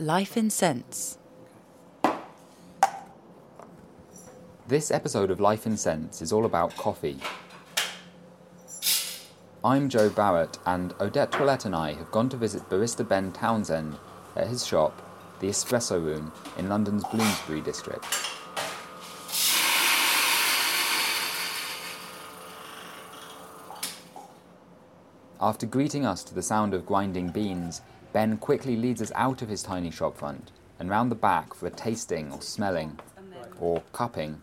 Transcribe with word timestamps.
Life 0.00 0.38
in 0.38 0.48
Scents. 0.48 1.18
This 4.66 4.90
episode 4.90 5.30
of 5.30 5.40
Life 5.40 5.66
in 5.66 5.76
Scents 5.76 6.22
is 6.22 6.32
all 6.32 6.46
about 6.46 6.74
coffee. 6.74 7.18
I'm 9.62 9.90
Joe 9.90 10.08
Barrett, 10.08 10.56
and 10.64 10.94
Odette 11.02 11.32
Toilette 11.32 11.66
and 11.66 11.76
I 11.76 11.92
have 11.92 12.10
gone 12.10 12.30
to 12.30 12.38
visit 12.38 12.62
barista 12.70 13.06
Ben 13.06 13.30
Townsend 13.30 13.98
at 14.36 14.46
his 14.46 14.66
shop, 14.66 15.02
the 15.40 15.48
Espresso 15.48 16.02
Room, 16.02 16.32
in 16.56 16.70
London's 16.70 17.04
Bloomsbury 17.04 17.60
district. 17.60 18.06
After 25.42 25.66
greeting 25.66 26.06
us 26.06 26.24
to 26.24 26.34
the 26.34 26.42
sound 26.42 26.72
of 26.72 26.86
grinding 26.86 27.28
beans, 27.28 27.82
Ben 28.12 28.38
quickly 28.38 28.76
leads 28.76 29.00
us 29.00 29.12
out 29.14 29.40
of 29.40 29.48
his 29.48 29.62
tiny 29.62 29.90
shop 29.90 30.16
front 30.16 30.50
and 30.78 30.90
round 30.90 31.10
the 31.10 31.16
back 31.16 31.54
for 31.54 31.66
a 31.66 31.70
tasting 31.70 32.32
or 32.32 32.42
smelling 32.42 32.98
or 33.60 33.82
cupping 33.92 34.42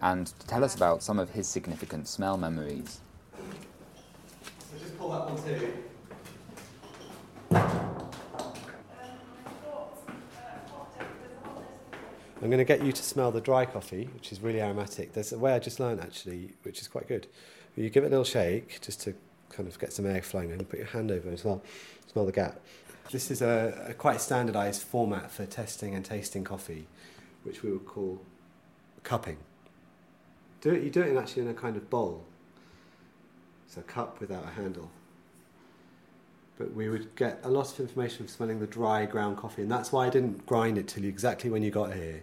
and 0.00 0.26
to 0.26 0.46
tell 0.46 0.62
us 0.64 0.74
about 0.74 1.02
some 1.02 1.18
of 1.18 1.30
his 1.30 1.48
significant 1.48 2.06
smell 2.08 2.36
memories. 2.36 3.00
So 3.36 4.78
just 4.78 4.98
pull 4.98 5.10
that 5.10 5.30
one 5.30 5.42
too. 5.42 5.72
I'm 12.42 12.48
going 12.48 12.58
to 12.58 12.64
get 12.64 12.84
you 12.84 12.90
to 12.90 13.02
smell 13.04 13.30
the 13.30 13.40
dry 13.40 13.64
coffee, 13.64 14.08
which 14.14 14.32
is 14.32 14.40
really 14.40 14.60
aromatic. 14.60 15.12
There's 15.12 15.32
a 15.32 15.38
way 15.38 15.54
I 15.54 15.60
just 15.60 15.78
learned 15.78 16.00
actually, 16.00 16.50
which 16.64 16.80
is 16.80 16.88
quite 16.88 17.06
good. 17.06 17.28
You 17.76 17.88
give 17.88 18.02
it 18.02 18.08
a 18.08 18.10
little 18.10 18.24
shake 18.24 18.80
just 18.80 19.00
to 19.02 19.14
kind 19.48 19.68
of 19.68 19.78
get 19.78 19.92
some 19.92 20.06
air 20.06 20.22
flowing 20.22 20.50
and 20.50 20.68
put 20.68 20.80
your 20.80 20.88
hand 20.88 21.12
over 21.12 21.30
it 21.30 21.34
as 21.34 21.44
well. 21.44 21.62
Smell 22.12 22.26
the 22.26 22.32
gap. 22.32 22.58
This 23.10 23.30
is 23.30 23.42
a, 23.42 23.88
a 23.88 23.94
quite 23.94 24.20
standardised 24.20 24.82
format 24.82 25.30
for 25.30 25.44
testing 25.44 25.94
and 25.94 26.04
tasting 26.04 26.44
coffee, 26.44 26.86
which 27.42 27.62
we 27.62 27.70
would 27.70 27.86
call 27.86 28.20
cupping. 29.02 29.36
Do 30.60 30.70
it, 30.72 30.82
you 30.82 30.90
do 30.90 31.02
it 31.02 31.08
in 31.08 31.18
actually 31.18 31.42
in 31.42 31.48
a 31.48 31.54
kind 31.54 31.76
of 31.76 31.90
bowl. 31.90 32.24
It's 33.66 33.76
a 33.76 33.82
cup 33.82 34.20
without 34.20 34.44
a 34.44 34.50
handle. 34.50 34.90
But 36.58 36.72
we 36.74 36.88
would 36.88 37.14
get 37.16 37.40
a 37.42 37.48
lot 37.48 37.72
of 37.72 37.80
information 37.80 38.18
from 38.18 38.28
smelling 38.28 38.60
the 38.60 38.66
dry 38.66 39.04
ground 39.06 39.36
coffee, 39.36 39.62
and 39.62 39.70
that's 39.70 39.90
why 39.90 40.06
I 40.06 40.10
didn't 40.10 40.46
grind 40.46 40.78
it 40.78 40.88
till 40.88 41.04
exactly 41.04 41.50
when 41.50 41.62
you 41.62 41.70
got 41.70 41.94
here, 41.94 42.22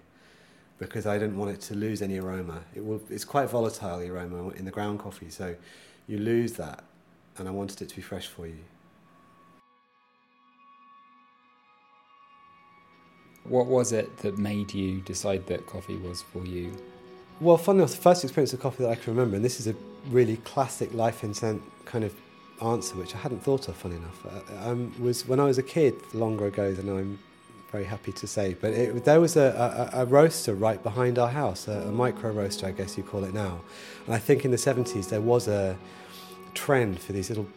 because 0.78 1.06
I 1.06 1.18
didn't 1.18 1.38
want 1.38 1.52
it 1.52 1.62
to 1.62 1.76
lose 1.76 2.02
any 2.02 2.20
aroma. 2.20 2.62
It 2.74 2.86
will, 2.86 3.02
it's 3.10 3.26
quite 3.26 3.50
volatile, 3.50 4.00
the 4.00 4.10
aroma 4.10 4.50
in 4.50 4.66
the 4.66 4.72
ground 4.72 5.00
coffee, 5.00 5.30
so 5.30 5.56
you 6.08 6.18
lose 6.20 6.54
that, 6.54 6.84
and 7.38 7.48
I 7.48 7.52
wanted 7.52 7.82
it 7.82 7.90
to 7.90 7.96
be 7.96 8.02
fresh 8.02 8.28
for 8.28 8.48
you. 8.48 8.60
What 13.44 13.66
was 13.66 13.92
it 13.92 14.18
that 14.18 14.38
made 14.38 14.74
you 14.74 15.02
decide 15.02 15.48
that 15.48 15.66
coffee 15.66 15.98
was 15.98 16.22
for 16.22 16.46
you? 16.46 16.76
Well, 17.40 17.58
funny 17.58 17.80
enough, 17.80 17.92
the 17.92 17.98
first 18.02 18.24
experience 18.24 18.54
of 18.54 18.60
coffee 18.60 18.84
that 18.84 18.90
I 18.90 18.96
can 18.96 19.14
remember, 19.14 19.38
and 19.38 19.46
this 19.46 19.60
is 19.60 19.68
a 19.68 19.76
really 20.10 20.38
classic 20.38 20.94
life 20.94 21.24
in 21.24 21.34
scent 21.34 21.62
kind 21.86 22.04
of 22.04 22.14
answer, 22.62 22.96
which 22.96 23.16
I 23.16 23.20
hadn't 23.20 23.44
thought 23.44 23.68
of, 23.70 23.76
funny 23.76 23.96
enough, 23.96 24.26
uh, 24.26 24.70
um, 24.70 24.94
was 25.02 25.28
when 25.28 25.40
I 25.40 25.46
was 25.46 25.58
a 25.58 25.64
kid, 25.64 25.96
longer 26.14 26.48
ago 26.48 26.74
than 26.74 26.90
I'm 26.90 27.20
very 27.72 27.86
happy 27.86 28.12
to 28.12 28.28
say. 28.28 28.56
But 28.60 28.74
it, 28.74 29.06
there 29.06 29.22
was 29.22 29.38
a, 29.38 29.92
a, 29.94 30.02
a, 30.02 30.06
roaster 30.06 30.54
right 30.54 30.82
behind 30.82 31.20
our 31.20 31.30
house, 31.30 31.68
a, 31.68 31.72
a, 31.72 31.92
micro 31.92 32.32
roaster, 32.32 32.68
I 32.68 32.72
guess 32.72 32.98
you 32.98 33.04
call 33.04 33.24
it 33.24 33.34
now. 33.34 33.62
And 34.06 34.16
I 34.16 34.20
think 34.20 34.44
in 34.44 34.52
the 34.52 34.58
70s 34.58 35.10
there 35.10 35.22
was 35.22 35.48
a 35.48 35.78
trend 36.54 37.00
for 37.00 37.14
these 37.14 37.30
little 37.30 37.48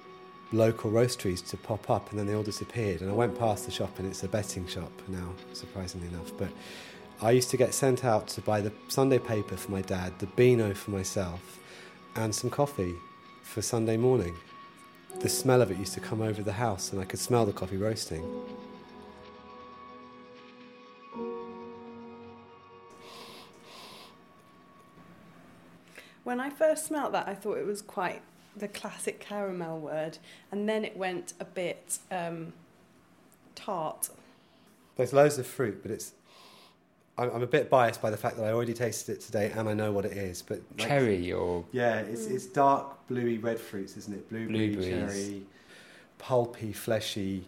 local 0.53 0.91
roasteries 0.91 1.47
to 1.48 1.56
pop 1.56 1.91
up 1.91 2.11
and 2.11 2.19
then 2.19 2.27
they 2.27 2.34
all 2.34 2.42
disappeared. 2.42 3.00
And 3.00 3.11
I 3.11 3.14
went 3.14 3.39
past 3.39 3.64
the 3.64 3.70
shop 3.70 3.98
and 3.98 4.06
it's 4.06 4.22
a 4.22 4.28
betting 4.28 4.67
shop 4.67 4.92
now, 5.09 5.33
surprisingly 5.53 6.09
enough. 6.09 6.33
But 6.36 6.48
I 7.20 7.31
used 7.31 7.50
to 7.50 7.56
get 7.56 7.75
sent 7.75 8.05
out 8.05 8.28
to 8.28 8.41
buy 8.41 8.61
the 8.61 8.72
Sunday 8.89 9.19
paper 9.19 9.56
for 9.56 9.70
my 9.70 9.83
dad, 9.83 10.19
the 10.19 10.27
Beano 10.27 10.75
for 10.75 10.91
myself, 10.91 11.59
and 12.16 12.34
some 12.34 12.50
coffee 12.50 12.94
for 13.43 13.62
Sunday 13.62 13.97
morning. 13.97 14.34
The 15.21 15.28
smell 15.28 15.62
of 15.62 15.71
it 15.71 15.78
used 15.78 15.94
to 15.94 16.00
come 16.00 16.21
over 16.21 16.43
the 16.43 16.53
house 16.53 16.93
and 16.93 17.00
I 17.00 17.05
could 17.05 17.21
smell 17.21 17.47
the 17.47 17.53
coffee 17.53 17.76
roasting. 17.76 18.22
When 26.25 26.38
I 26.38 26.50
first 26.50 26.87
smelt 26.87 27.12
that, 27.12 27.28
I 27.28 27.34
thought 27.34 27.59
it 27.59 27.66
was 27.66 27.82
quite 27.82 28.22
the 28.56 28.68
classic 28.68 29.20
caramel 29.20 29.78
word, 29.78 30.18
and 30.50 30.68
then 30.68 30.84
it 30.84 30.96
went 30.96 31.34
a 31.40 31.44
bit 31.44 31.98
um, 32.10 32.52
tart. 33.54 34.10
There's 34.96 35.12
loads 35.12 35.38
of 35.38 35.46
fruit, 35.46 35.82
but 35.82 35.90
it's. 35.90 36.12
I'm, 37.18 37.30
I'm, 37.30 37.42
a 37.42 37.46
bit 37.46 37.68
biased 37.68 38.00
by 38.00 38.10
the 38.10 38.16
fact 38.16 38.38
that 38.38 38.44
I 38.44 38.52
already 38.52 38.72
tasted 38.72 39.12
it 39.12 39.20
today 39.20 39.52
and 39.54 39.68
I 39.68 39.74
know 39.74 39.92
what 39.92 40.06
it 40.06 40.12
is. 40.12 40.40
But 40.40 40.62
like, 40.78 40.88
cherry 40.88 41.30
or 41.30 41.62
yeah, 41.70 41.98
it's 41.98 42.24
it's 42.26 42.46
dark 42.46 43.06
bluey 43.06 43.36
red 43.36 43.60
fruits, 43.60 43.98
isn't 43.98 44.14
it? 44.14 44.28
Blueberry, 44.30 44.74
cherry, 44.76 45.42
pulpy, 46.16 46.72
fleshy, 46.72 47.46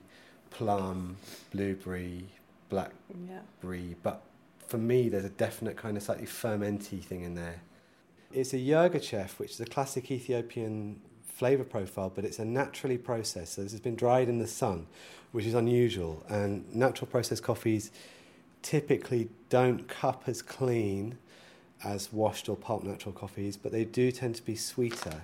plum, 0.50 1.16
blueberry, 1.50 2.26
blackberry. 2.68 3.80
Yeah. 3.80 3.94
But 4.02 4.22
for 4.66 4.78
me, 4.78 5.08
there's 5.08 5.24
a 5.24 5.30
definite 5.30 5.76
kind 5.76 5.96
of 5.96 6.02
slightly 6.02 6.26
fermenty 6.26 7.02
thing 7.02 7.22
in 7.22 7.34
there. 7.34 7.60
It's 8.34 8.52
a 8.52 8.56
Yirgacheffe, 8.58 9.38
which 9.38 9.52
is 9.52 9.60
a 9.60 9.64
classic 9.64 10.10
Ethiopian 10.10 11.00
flavour 11.24 11.62
profile, 11.62 12.10
but 12.12 12.24
it's 12.24 12.40
a 12.40 12.44
naturally 12.44 12.98
processed. 12.98 13.54
So 13.54 13.62
this 13.62 13.70
has 13.70 13.80
been 13.80 13.94
dried 13.94 14.28
in 14.28 14.40
the 14.40 14.46
sun, 14.48 14.88
which 15.30 15.46
is 15.46 15.54
unusual. 15.54 16.24
And 16.28 16.64
natural 16.74 17.06
processed 17.06 17.44
coffees 17.44 17.92
typically 18.60 19.28
don't 19.50 19.86
cup 19.86 20.24
as 20.26 20.42
clean 20.42 21.16
as 21.84 22.12
washed 22.12 22.48
or 22.48 22.56
pulp 22.56 22.82
natural 22.82 23.12
coffees, 23.12 23.56
but 23.56 23.70
they 23.70 23.84
do 23.84 24.10
tend 24.10 24.34
to 24.34 24.42
be 24.42 24.56
sweeter. 24.56 25.22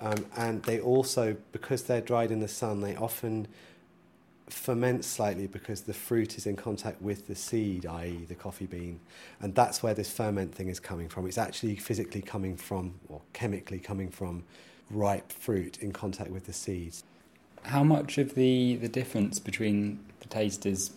Um, 0.00 0.26
and 0.36 0.60
they 0.64 0.80
also, 0.80 1.36
because 1.52 1.84
they're 1.84 2.00
dried 2.00 2.32
in 2.32 2.40
the 2.40 2.48
sun, 2.48 2.80
they 2.80 2.96
often 2.96 3.46
ferment 4.52 5.04
slightly 5.04 5.46
because 5.46 5.82
the 5.82 5.94
fruit 5.94 6.36
is 6.36 6.46
in 6.46 6.56
contact 6.56 7.00
with 7.00 7.26
the 7.26 7.34
seed, 7.34 7.86
i.e., 7.86 8.24
the 8.28 8.34
coffee 8.34 8.66
bean. 8.66 9.00
And 9.40 9.54
that's 9.54 9.82
where 9.82 9.94
this 9.94 10.10
ferment 10.10 10.54
thing 10.54 10.68
is 10.68 10.80
coming 10.80 11.08
from. 11.08 11.26
It's 11.26 11.38
actually 11.38 11.76
physically 11.76 12.22
coming 12.22 12.56
from, 12.56 12.94
or 13.08 13.20
chemically 13.32 13.78
coming 13.78 14.10
from, 14.10 14.44
ripe 14.90 15.32
fruit 15.32 15.78
in 15.78 15.92
contact 15.92 16.30
with 16.30 16.46
the 16.46 16.52
seeds. 16.52 17.04
How 17.62 17.84
much 17.84 18.18
of 18.18 18.34
the, 18.34 18.76
the 18.76 18.88
difference 18.88 19.38
between 19.38 20.00
the 20.20 20.28
taste 20.28 20.66
is 20.66 20.92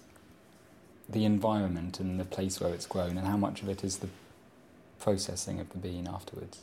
the 1.09 1.25
environment 1.25 1.99
and 1.99 2.19
the 2.19 2.25
place 2.25 2.59
where 2.59 2.73
it's 2.73 2.85
grown, 2.85 3.17
and 3.17 3.27
how 3.27 3.37
much 3.37 3.61
of 3.61 3.69
it 3.69 3.83
is 3.83 3.97
the 3.97 4.09
processing 4.99 5.59
of 5.59 5.69
the 5.69 5.77
bean 5.77 6.07
afterwards? 6.07 6.59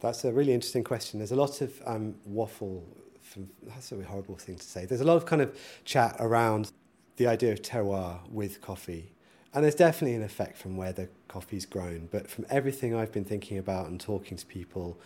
That's 0.00 0.24
a 0.24 0.32
really 0.32 0.52
interesting 0.52 0.82
question. 0.82 1.20
There's 1.20 1.32
a 1.32 1.36
lot 1.36 1.60
of 1.60 1.80
um, 1.86 2.16
waffle 2.24 2.82
from, 3.22 3.48
that's 3.66 3.92
a 3.92 4.02
horrible 4.02 4.36
thing 4.36 4.56
to 4.56 4.64
say. 4.64 4.84
There's 4.84 5.00
a 5.00 5.04
lot 5.04 5.16
of 5.16 5.26
kind 5.26 5.42
of 5.42 5.56
chat 5.84 6.16
around 6.18 6.70
the 7.16 7.26
idea 7.26 7.52
of 7.52 7.62
terroir 7.62 8.18
with 8.30 8.60
coffee. 8.60 9.12
And 9.54 9.64
there's 9.64 9.74
definitely 9.74 10.16
an 10.16 10.22
effect 10.22 10.56
from 10.56 10.76
where 10.76 10.92
the 10.92 11.08
coffee's 11.28 11.66
grown. 11.66 12.08
But 12.10 12.30
from 12.30 12.46
everything 12.48 12.94
I've 12.94 13.12
been 13.12 13.24
thinking 13.24 13.58
about 13.58 13.86
and 13.88 14.00
talking 14.00 14.36
to 14.36 14.46
people, 14.46 14.98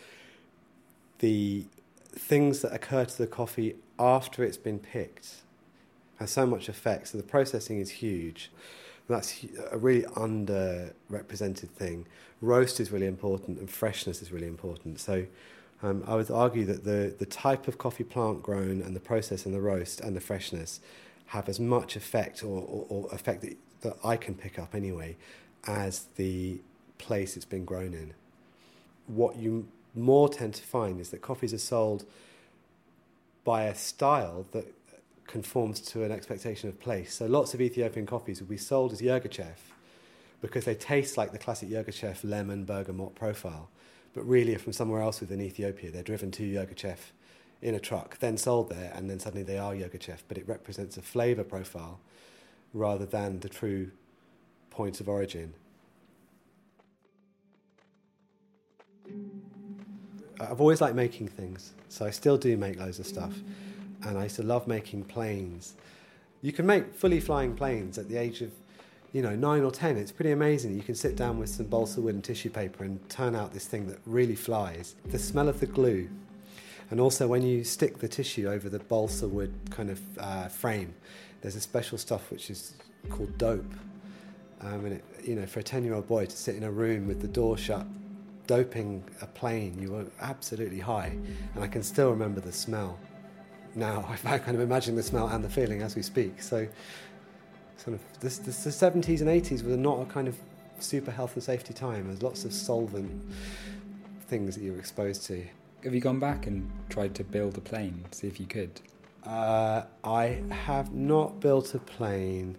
the 1.19 1.65
things 2.11 2.63
that 2.63 2.73
occur 2.73 3.05
to 3.05 3.19
the 3.19 3.27
coffee 3.27 3.77
after 3.99 4.45
it's 4.45 4.57
been 4.57 4.79
picked 4.79 5.43
has 6.19 6.31
so 6.31 6.47
much 6.47 6.69
effect. 6.69 7.09
So 7.09 7.19
the 7.19 7.25
processing 7.25 7.79
is 7.79 7.91
huge. 7.91 8.51
That's 9.09 9.45
a 9.71 9.79
really 9.79 10.03
underrepresented 10.03 11.69
thing. 11.71 12.07
Roast 12.41 12.81
is 12.81 12.91
really 12.91 13.07
important, 13.07 13.59
and 13.59 13.71
freshness 13.71 14.21
is 14.21 14.33
really 14.33 14.47
important. 14.47 14.99
So 14.99 15.27
um, 15.83 16.03
I 16.07 16.15
would 16.15 16.31
argue 16.31 16.65
that 16.67 16.85
the, 16.85 17.15
the 17.19 17.27
type 17.27 17.69
of 17.69 17.79
coffee 17.79 18.05
plant 18.05 18.43
grown 18.43 18.81
and 18.83 18.97
the 18.97 19.01
process 19.01 19.45
and 19.45 19.55
the 19.55 19.61
roast 19.61 20.01
and 20.01 20.17
the 20.17 20.21
freshness 20.21 20.81
have 21.27 21.49
as 21.49 21.61
much 21.61 21.97
effect 21.97 22.43
or, 22.43 22.63
or, 22.63 22.87
or 22.89 23.15
effect 23.15 23.43
that, 23.43 23.57
that 23.83 23.97
I 24.05 24.17
can 24.17 24.35
pick 24.35 24.59
up 24.59 24.75
anyway 24.75 25.17
as 25.67 26.07
the 26.17 26.61
place 26.99 27.37
it's 27.37 27.45
been 27.45 27.65
grown 27.65 27.93
in. 27.93 28.15
What 29.07 29.37
you 29.37 29.69
more 29.95 30.29
tend 30.29 30.55
to 30.55 30.63
find 30.63 31.01
is 31.01 31.11
that 31.11 31.23
coffees 31.23 31.53
are 31.53 31.59
sold 31.59 32.05
by 33.45 33.65
a 33.65 33.75
style 33.75 34.47
that 34.53 34.73
conforms 35.27 35.81
to 35.81 36.05
an 36.05 36.13
expectation 36.13 36.69
of 36.69 36.81
place. 36.81 37.15
So 37.15 37.27
lots 37.27 37.55
of 37.55 37.61
Ethiopian 37.61 38.07
coffees 38.07 38.41
will 38.41 38.49
be 38.49 38.57
sold 38.57 38.93
as 38.93 39.01
Yirgacheffe 39.01 39.73
because 40.41 40.65
they 40.65 40.75
taste 40.75 41.17
like 41.17 41.33
the 41.33 41.39
classic 41.39 41.69
Yirgacheffe 41.69 42.23
lemon 42.23 42.65
bergamot 42.65 43.15
profile 43.15 43.69
but 44.17 44.27
really 44.27 44.55
are 44.55 44.59
from 44.59 44.73
somewhere 44.73 45.03
else 45.03 45.21
within 45.21 45.43
Ethiopia. 45.43 45.91
They're 45.91 46.03
driven 46.03 46.31
to 46.33 46.43
Yirgacheffe 46.43 47.13
in 47.61 47.75
a 47.75 47.79
truck, 47.79 48.19
then 48.19 48.39
sold 48.39 48.71
there, 48.71 48.91
and 48.95 49.11
then 49.11 49.21
suddenly 49.21 49.43
they 49.43 49.59
are 49.59 49.75
Yirgacheffe, 49.75 50.23
but 50.27 50.39
it 50.39 50.49
represents 50.49 50.97
a 50.97 51.03
flavour 51.03 51.45
profile 51.45 52.01
rather 52.73 53.05
than 53.05 53.41
the 53.41 53.51
true 53.51 53.91
point 54.71 55.03
of 55.03 55.09
origin. 55.11 55.53
I've 60.41 60.63
always 60.63 60.81
liked 60.81 60.97
making 60.97 61.29
things, 61.29 61.75
so 61.91 62.07
I 62.07 62.11
still 62.11 62.39
do 62.39 62.57
make 62.57 62.79
loads 62.79 62.99
of 62.99 63.07
stuff, 63.07 63.35
and 64.03 64.17
I 64.17 64.25
used 64.25 64.37
to 64.37 64.43
love 64.43 64.67
making 64.67 65.05
planes. 65.05 65.75
You 66.41 66.55
can 66.55 66.65
make 66.65 66.95
fully 66.95 67.21
flying 67.21 67.55
planes 67.55 67.99
at 67.99 68.09
the 68.09 68.17
age 68.17 68.41
of, 68.41 68.51
you 69.13 69.23
know, 69.23 69.35
nine 69.35 69.63
or 69.63 69.71
ten. 69.71 69.97
It's 69.97 70.13
pretty 70.13 70.33
amazing. 70.33 70.75
You 70.75 70.83
can 70.83 70.95
sit 70.95 71.17
down 71.17 71.39
with 71.39 71.49
some 71.49 71.67
balsa 71.67 72.01
wood 72.01 72.15
and 72.15 72.25
tissue 72.25 72.51
paper 72.51 72.85
and 72.85 73.07
turn 73.09 73.35
out 73.35 73.53
this 73.53 73.67
thing 73.67 73.87
that 73.89 73.99
really 74.07 74.35
flies. 74.35 74.95
The 75.07 75.19
smell 75.19 75.49
of 75.49 75.61
the 75.61 75.67
glue, 75.67 76.09
and 76.91 77.01
also 77.01 77.27
when 77.27 77.43
you 77.43 77.65
stick 77.65 77.99
the 77.99 78.09
tissue 78.09 78.49
over 78.49 78.69
the 78.69 78.79
balsa 78.79 79.29
wood 79.29 79.55
kind 79.71 79.91
of 79.91 80.01
uh, 80.19 80.49
frame, 80.49 80.95
there's 81.41 81.57
a 81.57 81.61
special 81.61 81.99
stuff 81.99 82.31
which 82.31 82.51
is 82.51 82.75
called 83.09 83.37
dope. 83.39 83.73
Um, 84.63 84.87
and 84.87 84.93
it, 84.95 85.05
you 85.25 85.35
know, 85.35 85.47
for 85.47 85.61
a 85.61 85.63
ten-year-old 85.63 86.07
boy 86.09 86.27
to 86.27 86.37
sit 86.37 86.57
in 86.57 86.63
a 86.65 86.71
room 86.71 87.07
with 87.07 87.21
the 87.21 87.29
door 87.29 87.59
shut, 87.59 87.87
doping 88.47 89.05
a 89.21 89.27
plane, 89.27 89.77
you 89.81 89.93
were 89.93 90.07
absolutely 90.21 90.79
high, 90.79 91.17
and 91.55 91.63
I 91.63 91.67
can 91.67 91.83
still 91.83 92.11
remember 92.11 92.41
the 92.41 92.53
smell 92.53 92.99
now. 93.75 94.09
I 94.25 94.39
kind 94.39 94.57
of 94.57 94.61
imagine 94.63 94.97
the 94.97 95.03
smell 95.03 95.29
and 95.29 95.45
the 95.45 95.51
feeling 95.51 95.83
as 95.83 95.97
we 95.97 96.03
speak. 96.03 96.43
So, 96.43 96.67
sort 97.77 97.95
of, 97.95 98.01
this, 98.21 98.39
this, 98.39 98.65
the 98.65 98.71
70s 98.71 99.21
and 99.21 99.29
80s 99.29 99.63
were 99.63 99.77
not 99.77 100.01
a 100.01 100.07
kind 100.07 100.29
of 100.29 100.37
super 100.79 101.11
health 101.11 101.35
and 101.35 101.43
safety 101.43 101.75
time. 101.75 102.07
There's 102.07 102.23
lots 102.23 102.45
of 102.45 102.53
solvent 102.53 103.23
things 104.29 104.57
that 104.57 104.63
you 104.63 104.73
were 104.73 104.79
exposed 104.79 105.25
to. 105.27 105.45
Have 105.85 105.95
you 105.95 106.01
gone 106.01 106.19
back 106.19 106.47
and 106.47 106.71
tried 106.89 107.15
to 107.17 107.25
build 107.25 107.57
a 107.59 107.61
plane, 107.61 108.05
see 108.11 108.27
if 108.27 108.41
you 108.41 108.47
could? 108.47 108.81
Uh, 109.25 109.83
I 110.05 110.43
have 110.51 110.93
not 110.93 111.41
built 111.41 111.75
a 111.75 111.79
plane, 111.79 112.57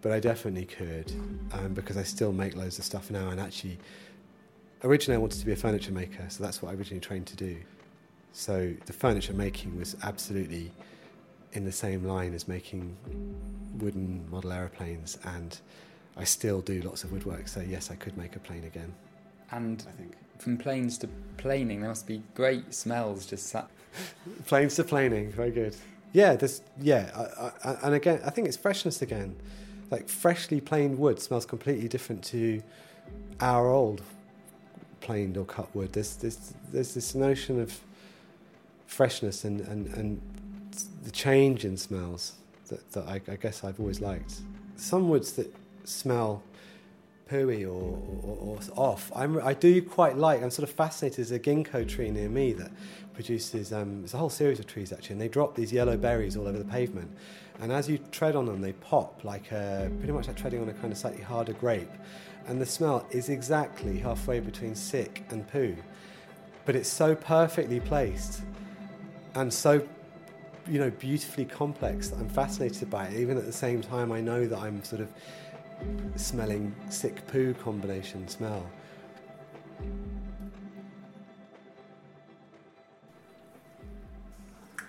but 0.00 0.12
I 0.12 0.20
definitely 0.20 0.64
could 0.64 1.12
um, 1.52 1.74
because 1.74 1.96
I 1.96 2.02
still 2.02 2.32
make 2.32 2.56
loads 2.56 2.78
of 2.78 2.84
stuff 2.84 3.10
now. 3.10 3.28
And 3.28 3.40
actually, 3.40 3.78
originally 4.84 5.16
I 5.16 5.20
wanted 5.20 5.40
to 5.40 5.46
be 5.46 5.52
a 5.52 5.56
furniture 5.56 5.92
maker, 5.92 6.24
so 6.28 6.42
that's 6.42 6.60
what 6.60 6.70
I 6.70 6.74
originally 6.74 7.00
trained 7.00 7.26
to 7.28 7.36
do. 7.36 7.56
So 8.32 8.72
the 8.86 8.92
furniture 8.92 9.32
making 9.32 9.76
was 9.78 9.96
absolutely 10.02 10.72
in 11.52 11.64
the 11.64 11.72
same 11.72 12.04
line 12.04 12.34
as 12.34 12.48
making 12.48 12.96
wooden 13.78 14.28
model 14.30 14.52
aeroplanes, 14.52 15.18
and 15.24 15.58
I 16.16 16.24
still 16.24 16.60
do 16.60 16.80
lots 16.82 17.04
of 17.04 17.12
woodwork. 17.12 17.48
So 17.48 17.60
yes, 17.60 17.90
I 17.90 17.94
could 17.94 18.16
make 18.16 18.36
a 18.36 18.38
plane 18.38 18.64
again. 18.64 18.94
And 19.50 19.84
I 19.88 19.92
think 19.92 20.14
from 20.38 20.56
planes 20.56 20.98
to 20.98 21.08
planing, 21.36 21.80
there 21.80 21.88
must 21.88 22.06
be 22.06 22.22
great 22.34 22.74
smells 22.74 23.26
just 23.26 23.46
sat. 23.46 23.68
planes 24.46 24.74
to 24.76 24.84
planing, 24.84 25.30
very 25.30 25.50
good. 25.50 25.76
Yeah, 26.12 26.34
this 26.36 26.62
yeah, 26.80 27.10
I, 27.64 27.68
I, 27.68 27.76
and 27.84 27.94
again, 27.94 28.20
I 28.24 28.30
think 28.30 28.48
it's 28.48 28.56
freshness 28.56 29.02
again. 29.02 29.36
Like 29.90 30.08
freshly 30.08 30.60
planed 30.60 30.98
wood 30.98 31.20
smells 31.20 31.44
completely 31.44 31.88
different 31.88 32.24
to 32.24 32.62
our 33.40 33.70
old 33.70 34.02
planed 35.00 35.36
or 35.36 35.44
cut 35.44 35.74
wood. 35.74 35.92
There's 35.92 36.16
there's 36.16 36.54
there's 36.70 36.94
this 36.94 37.14
notion 37.14 37.60
of 37.60 37.78
freshness 38.86 39.44
and, 39.44 39.60
and, 39.62 39.86
and 39.94 40.20
the 41.04 41.10
change 41.10 41.64
in 41.64 41.76
smells 41.76 42.32
that, 42.68 42.92
that 42.92 43.06
I, 43.06 43.20
I 43.30 43.36
guess 43.36 43.64
I've 43.64 43.80
always 43.80 44.00
liked. 44.00 44.34
Some 44.76 45.08
woods 45.08 45.32
that 45.34 45.54
smell 45.84 46.42
pooey 47.30 47.64
or, 47.64 47.68
or, 47.68 48.38
or 48.40 48.58
off, 48.76 49.10
I'm, 49.14 49.40
I 49.42 49.54
do 49.54 49.80
quite 49.82 50.16
like. 50.16 50.42
I'm 50.42 50.50
sort 50.50 50.68
of 50.68 50.74
fascinated. 50.74 51.18
There's 51.18 51.32
a 51.32 51.38
ginkgo 51.38 51.88
tree 51.88 52.10
near 52.10 52.28
me 52.28 52.52
that 52.54 52.70
produces. 53.14 53.72
Um, 53.72 54.04
a 54.12 54.16
whole 54.16 54.30
series 54.30 54.58
of 54.58 54.66
trees 54.66 54.92
actually, 54.92 55.14
and 55.14 55.20
they 55.20 55.28
drop 55.28 55.54
these 55.54 55.72
yellow 55.72 55.96
berries 55.96 56.36
all 56.36 56.46
over 56.46 56.58
the 56.58 56.64
pavement. 56.64 57.10
And 57.60 57.70
as 57.70 57.88
you 57.88 57.98
tread 58.10 58.34
on 58.34 58.46
them, 58.46 58.60
they 58.60 58.72
pop 58.72 59.24
like 59.24 59.52
a, 59.52 59.90
pretty 59.98 60.12
much 60.12 60.26
like 60.26 60.36
treading 60.36 60.62
on 60.62 60.68
a 60.68 60.72
kind 60.72 60.92
of 60.92 60.98
slightly 60.98 61.22
harder 61.22 61.52
grape. 61.52 61.90
And 62.46 62.60
the 62.60 62.66
smell 62.66 63.06
is 63.10 63.28
exactly 63.28 63.98
halfway 63.98 64.40
between 64.40 64.74
sick 64.74 65.24
and 65.30 65.46
poo, 65.46 65.76
but 66.64 66.74
it's 66.74 66.88
so 66.88 67.14
perfectly 67.14 67.78
placed 67.78 68.42
and 69.34 69.52
so 69.52 69.86
you 70.68 70.78
know 70.78 70.90
beautifully 70.90 71.44
complex 71.44 72.08
that 72.08 72.18
I'm 72.18 72.28
fascinated 72.28 72.90
by 72.90 73.06
it. 73.06 73.20
Even 73.20 73.36
at 73.36 73.46
the 73.46 73.52
same 73.52 73.82
time, 73.82 74.12
I 74.12 74.20
know 74.20 74.46
that 74.46 74.58
I'm 74.58 74.82
sort 74.84 75.02
of 75.02 75.08
smelling 76.16 76.74
sick 76.88 77.26
poo 77.26 77.54
combination 77.54 78.28
smell. 78.28 78.64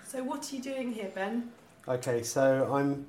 So 0.06 0.22
what 0.22 0.52
are 0.52 0.56
you 0.56 0.62
doing 0.62 0.92
here, 0.92 1.10
Ben? 1.14 1.50
Okay, 1.88 2.22
so 2.22 2.72
I'm 2.72 3.06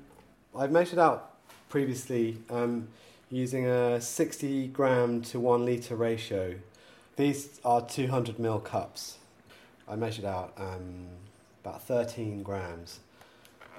I've 0.56 0.72
measured 0.72 0.98
out 0.98 1.36
previously 1.68 2.38
um, 2.50 2.88
using 3.30 3.66
a 3.66 4.00
60 4.00 4.68
gram 4.68 5.22
to 5.22 5.38
one 5.38 5.64
liter 5.64 5.96
ratio. 5.96 6.54
These 7.16 7.60
are 7.64 7.80
200 7.80 8.38
ml 8.38 8.64
cups. 8.64 9.18
I 9.88 9.96
measured 9.96 10.24
out 10.24 10.52
um, 10.56 11.06
about 11.66 11.82
13 11.82 12.44
grams 12.44 13.00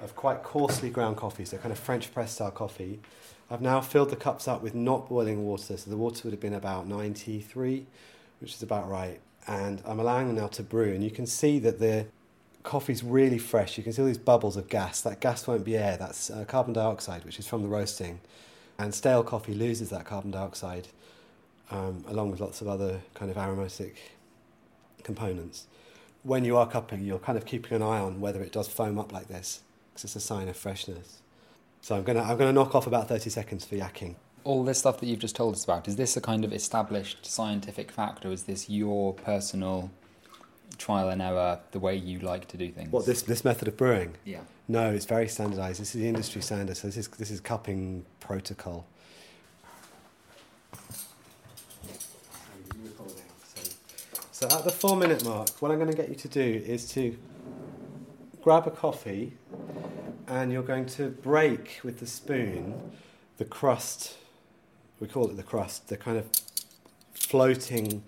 of 0.02 0.14
quite 0.14 0.42
coarsely 0.42 0.90
ground 0.90 1.16
coffee, 1.16 1.44
so 1.44 1.56
kind 1.56 1.72
of 1.72 1.78
French 1.78 2.12
press 2.12 2.32
style 2.32 2.50
coffee. 2.50 3.00
I've 3.50 3.62
now 3.62 3.80
filled 3.80 4.10
the 4.10 4.16
cups 4.16 4.46
up 4.46 4.62
with 4.62 4.74
not 4.74 5.08
boiling 5.08 5.44
water, 5.46 5.76
so 5.76 5.88
the 5.88 5.96
water 5.96 6.20
would 6.24 6.32
have 6.32 6.40
been 6.40 6.52
about 6.52 6.86
93, 6.86 7.86
which 8.40 8.54
is 8.54 8.62
about 8.62 8.88
right. 8.90 9.20
And 9.46 9.80
I'm 9.86 9.98
allowing 9.98 10.26
them 10.26 10.36
now 10.36 10.48
to 10.48 10.62
brew, 10.62 10.92
and 10.92 11.02
you 11.02 11.10
can 11.10 11.24
see 11.24 11.58
that 11.60 11.78
the 11.78 12.06
coffee's 12.62 13.02
really 13.02 13.38
fresh. 13.38 13.78
You 13.78 13.84
can 13.84 13.94
see 13.94 14.02
all 14.02 14.06
these 14.06 14.18
bubbles 14.18 14.58
of 14.58 14.68
gas. 14.68 15.00
That 15.00 15.20
gas 15.20 15.46
won't 15.46 15.64
be 15.64 15.78
air, 15.78 15.96
that's 15.96 16.30
uh, 16.30 16.44
carbon 16.44 16.74
dioxide, 16.74 17.24
which 17.24 17.38
is 17.38 17.46
from 17.46 17.62
the 17.62 17.68
roasting. 17.68 18.20
And 18.78 18.94
stale 18.94 19.24
coffee 19.24 19.54
loses 19.54 19.88
that 19.88 20.04
carbon 20.04 20.30
dioxide, 20.30 20.88
um, 21.70 22.04
along 22.06 22.32
with 22.32 22.40
lots 22.40 22.60
of 22.60 22.68
other 22.68 23.00
kind 23.14 23.30
of 23.30 23.38
aromatic 23.38 23.96
components 25.02 25.66
when 26.22 26.44
you 26.44 26.56
are 26.56 26.66
cupping, 26.66 27.04
you're 27.04 27.18
kind 27.18 27.38
of 27.38 27.44
keeping 27.46 27.74
an 27.74 27.82
eye 27.82 28.00
on 28.00 28.20
whether 28.20 28.42
it 28.42 28.52
does 28.52 28.68
foam 28.68 28.98
up 28.98 29.12
like 29.12 29.28
this, 29.28 29.60
because 29.90 30.04
it's 30.04 30.16
a 30.16 30.20
sign 30.20 30.48
of 30.48 30.56
freshness. 30.56 31.22
So 31.80 31.96
I'm 31.96 32.02
gonna 32.02 32.22
I'm 32.22 32.36
gonna 32.36 32.52
knock 32.52 32.74
off 32.74 32.86
about 32.86 33.08
thirty 33.08 33.30
seconds 33.30 33.64
for 33.64 33.76
yakking. 33.76 34.16
All 34.44 34.64
this 34.64 34.78
stuff 34.78 34.98
that 35.00 35.06
you've 35.06 35.18
just 35.18 35.36
told 35.36 35.54
us 35.54 35.64
about 35.64 35.88
is 35.88 35.96
this 35.96 36.16
a 36.16 36.20
kind 36.20 36.44
of 36.44 36.52
established 36.52 37.26
scientific 37.26 37.90
fact, 37.90 38.24
or 38.24 38.32
is 38.32 38.44
this 38.44 38.68
your 38.68 39.14
personal 39.14 39.90
trial 40.76 41.08
and 41.08 41.20
error, 41.20 41.60
the 41.72 41.78
way 41.78 41.96
you 41.96 42.18
like 42.20 42.46
to 42.48 42.56
do 42.56 42.70
things? 42.70 42.90
What 42.90 43.06
this 43.06 43.22
this 43.22 43.44
method 43.44 43.68
of 43.68 43.76
brewing? 43.76 44.16
Yeah. 44.24 44.40
No, 44.68 44.90
it's 44.90 45.06
very 45.06 45.28
standardised. 45.28 45.80
This 45.80 45.94
is 45.94 46.00
the 46.00 46.08
industry 46.08 46.42
standard. 46.42 46.76
So 46.76 46.88
this 46.88 46.96
is 46.96 47.08
this 47.08 47.30
is 47.30 47.40
cupping 47.40 48.04
protocol. 48.20 48.86
So 54.38 54.46
at 54.46 54.62
the 54.62 54.70
four 54.70 54.96
minute 54.96 55.24
mark, 55.24 55.48
what 55.60 55.72
I'm 55.72 55.78
going 55.78 55.90
to 55.90 55.96
get 55.96 56.10
you 56.10 56.14
to 56.14 56.28
do 56.28 56.62
is 56.64 56.88
to 56.92 57.18
grab 58.40 58.68
a 58.68 58.70
coffee 58.70 59.32
and 60.28 60.52
you're 60.52 60.62
going 60.62 60.86
to 60.86 61.08
break 61.08 61.80
with 61.82 61.98
the 61.98 62.06
spoon 62.06 62.92
the 63.38 63.44
crust. 63.44 64.14
We 65.00 65.08
call 65.08 65.28
it 65.28 65.36
the 65.36 65.42
crust, 65.42 65.88
the 65.88 65.96
kind 65.96 66.16
of 66.16 66.26
floating 67.14 68.04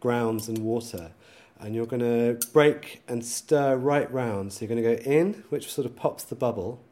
grounds 0.00 0.48
and 0.48 0.58
water. 0.58 1.12
And 1.60 1.76
you're 1.76 1.86
going 1.86 2.00
to 2.00 2.44
break 2.52 3.02
and 3.06 3.24
stir 3.24 3.76
right 3.76 4.12
round. 4.12 4.54
So 4.54 4.64
you're 4.64 4.74
going 4.74 4.82
to 4.82 4.96
go 4.96 5.08
in, 5.08 5.44
which 5.48 5.72
sort 5.72 5.86
of 5.86 5.94
pops 5.94 6.24
the 6.24 6.34
bubble, 6.34 6.82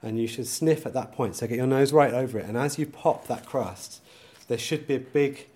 and 0.00 0.20
you 0.20 0.28
should 0.28 0.46
sniff 0.46 0.86
at 0.86 0.94
that 0.94 1.10
point. 1.10 1.34
So 1.34 1.48
get 1.48 1.56
your 1.56 1.66
nose 1.66 1.92
right 1.92 2.14
over 2.14 2.38
it. 2.38 2.46
And 2.46 2.56
as 2.56 2.78
you 2.78 2.86
pop 2.86 3.26
that 3.26 3.46
crust, 3.46 4.00
there 4.46 4.58
should 4.58 4.86
be 4.86 4.94
a 4.94 5.00
big 5.00 5.48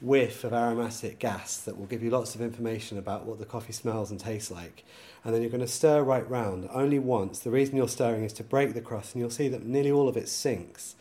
whiff 0.00 0.44
of 0.44 0.52
aromatic 0.52 1.18
gas 1.18 1.56
that 1.58 1.78
will 1.78 1.86
give 1.86 2.02
you 2.02 2.10
lots 2.10 2.34
of 2.34 2.40
information 2.40 2.98
about 2.98 3.24
what 3.24 3.38
the 3.38 3.46
coffee 3.46 3.72
smells 3.72 4.10
and 4.10 4.20
tastes 4.20 4.50
like. 4.50 4.84
And 5.24 5.34
then 5.34 5.40
you're 5.40 5.50
going 5.50 5.60
to 5.60 5.66
stir 5.66 6.02
right 6.02 6.28
round 6.28 6.68
only 6.72 6.98
once. 6.98 7.38
The 7.38 7.50
reason 7.50 7.76
you're 7.76 7.88
stirring 7.88 8.24
is 8.24 8.32
to 8.34 8.44
break 8.44 8.74
the 8.74 8.80
crust, 8.80 9.14
and 9.14 9.20
you'll 9.20 9.30
see 9.30 9.48
that 9.48 9.64
nearly 9.64 9.90
all 9.90 10.08
of 10.08 10.16
it 10.16 10.28
sinks. 10.28 10.96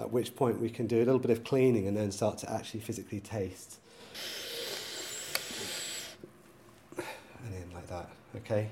At 0.00 0.10
which 0.10 0.34
point 0.34 0.60
we 0.60 0.70
can 0.70 0.86
do 0.86 0.96
a 0.96 1.04
little 1.04 1.18
bit 1.18 1.30
of 1.30 1.44
cleaning 1.44 1.86
and 1.86 1.96
then 1.96 2.10
start 2.10 2.38
to 2.38 2.50
actually 2.52 2.80
physically 2.80 3.20
taste. 3.20 3.78
And 6.96 7.54
in 7.54 7.72
like 7.74 7.86
that, 7.88 8.08
okay? 8.36 8.70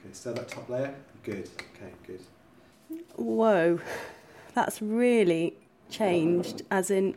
Okay, 0.00 0.12
stir 0.12 0.32
that 0.32 0.48
top 0.48 0.68
layer. 0.68 0.94
Good, 1.22 1.50
okay, 1.76 1.92
good. 2.06 2.20
Whoa, 3.16 3.80
that's 4.54 4.80
really 4.80 5.54
changed, 5.90 6.62
as 6.70 6.90
in 6.90 7.16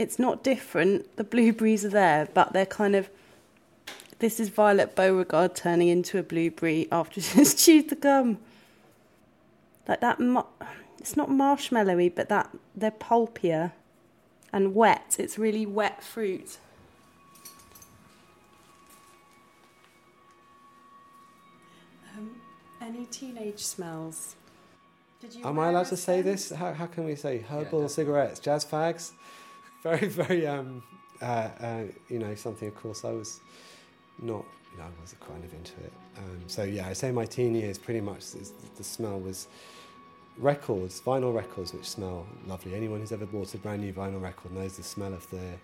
it's 0.00 0.18
not 0.18 0.42
different. 0.42 1.14
The 1.16 1.24
blueberries 1.24 1.84
are 1.84 1.90
there, 1.90 2.26
but 2.32 2.54
they're 2.54 2.64
kind 2.64 2.96
of. 2.96 3.10
This 4.18 4.40
is 4.40 4.48
Violet 4.48 4.96
Beauregarde 4.96 5.54
turning 5.54 5.88
into 5.88 6.18
a 6.18 6.22
blueberry 6.22 6.88
after 6.90 7.20
she's 7.20 7.54
chewed 7.54 7.90
the 7.90 7.96
gum. 7.96 8.38
Like 9.86 10.00
that, 10.00 10.18
it's 10.98 11.18
not 11.18 11.28
marshmallowy, 11.28 12.14
but 12.14 12.30
that 12.30 12.48
they're 12.74 12.90
pulpier 12.90 13.72
and 14.54 14.74
wet. 14.74 15.16
It's 15.18 15.38
really 15.38 15.66
wet 15.66 16.02
fruit. 16.02 16.56
Um, 22.16 22.40
any 22.80 23.04
teenage 23.06 23.60
smells? 23.60 24.36
Am 25.44 25.58
I 25.58 25.68
allowed 25.68 25.86
to 25.86 25.96
say 25.98 26.22
this? 26.22 26.50
How, 26.50 26.72
how 26.72 26.86
can 26.86 27.04
we 27.04 27.16
say 27.16 27.38
herbal 27.38 27.82
yeah, 27.82 27.86
cigarettes, 27.88 28.40
jazz 28.40 28.64
fags? 28.64 29.12
Very, 29.82 30.06
very, 30.08 30.46
um, 30.46 30.82
uh, 31.22 31.48
uh, 31.60 31.82
you 32.08 32.18
know, 32.18 32.34
something. 32.34 32.68
Of 32.68 32.76
course, 32.76 33.04
I 33.04 33.12
was 33.12 33.40
not, 34.20 34.44
you 34.72 34.78
know, 34.78 34.84
I 34.84 35.00
wasn't 35.00 35.20
kind 35.20 35.44
of 35.44 35.52
into 35.52 35.72
it. 35.80 35.92
Um, 36.18 36.42
so 36.46 36.62
yeah, 36.64 36.88
I 36.88 36.92
say 36.92 37.10
my 37.10 37.24
teen 37.24 37.54
years 37.54 37.78
pretty 37.78 38.00
much 38.00 38.24
the 38.76 38.84
smell 38.84 39.18
was 39.18 39.48
records, 40.38 41.00
vinyl 41.00 41.34
records, 41.34 41.72
which 41.72 41.88
smell 41.88 42.26
lovely. 42.46 42.74
Anyone 42.74 43.00
who's 43.00 43.12
ever 43.12 43.26
bought 43.26 43.54
a 43.54 43.58
brand 43.58 43.82
new 43.82 43.92
vinyl 43.92 44.20
record 44.20 44.52
knows 44.52 44.76
the 44.76 44.82
smell 44.82 45.12
of 45.12 45.28
the 45.30 45.54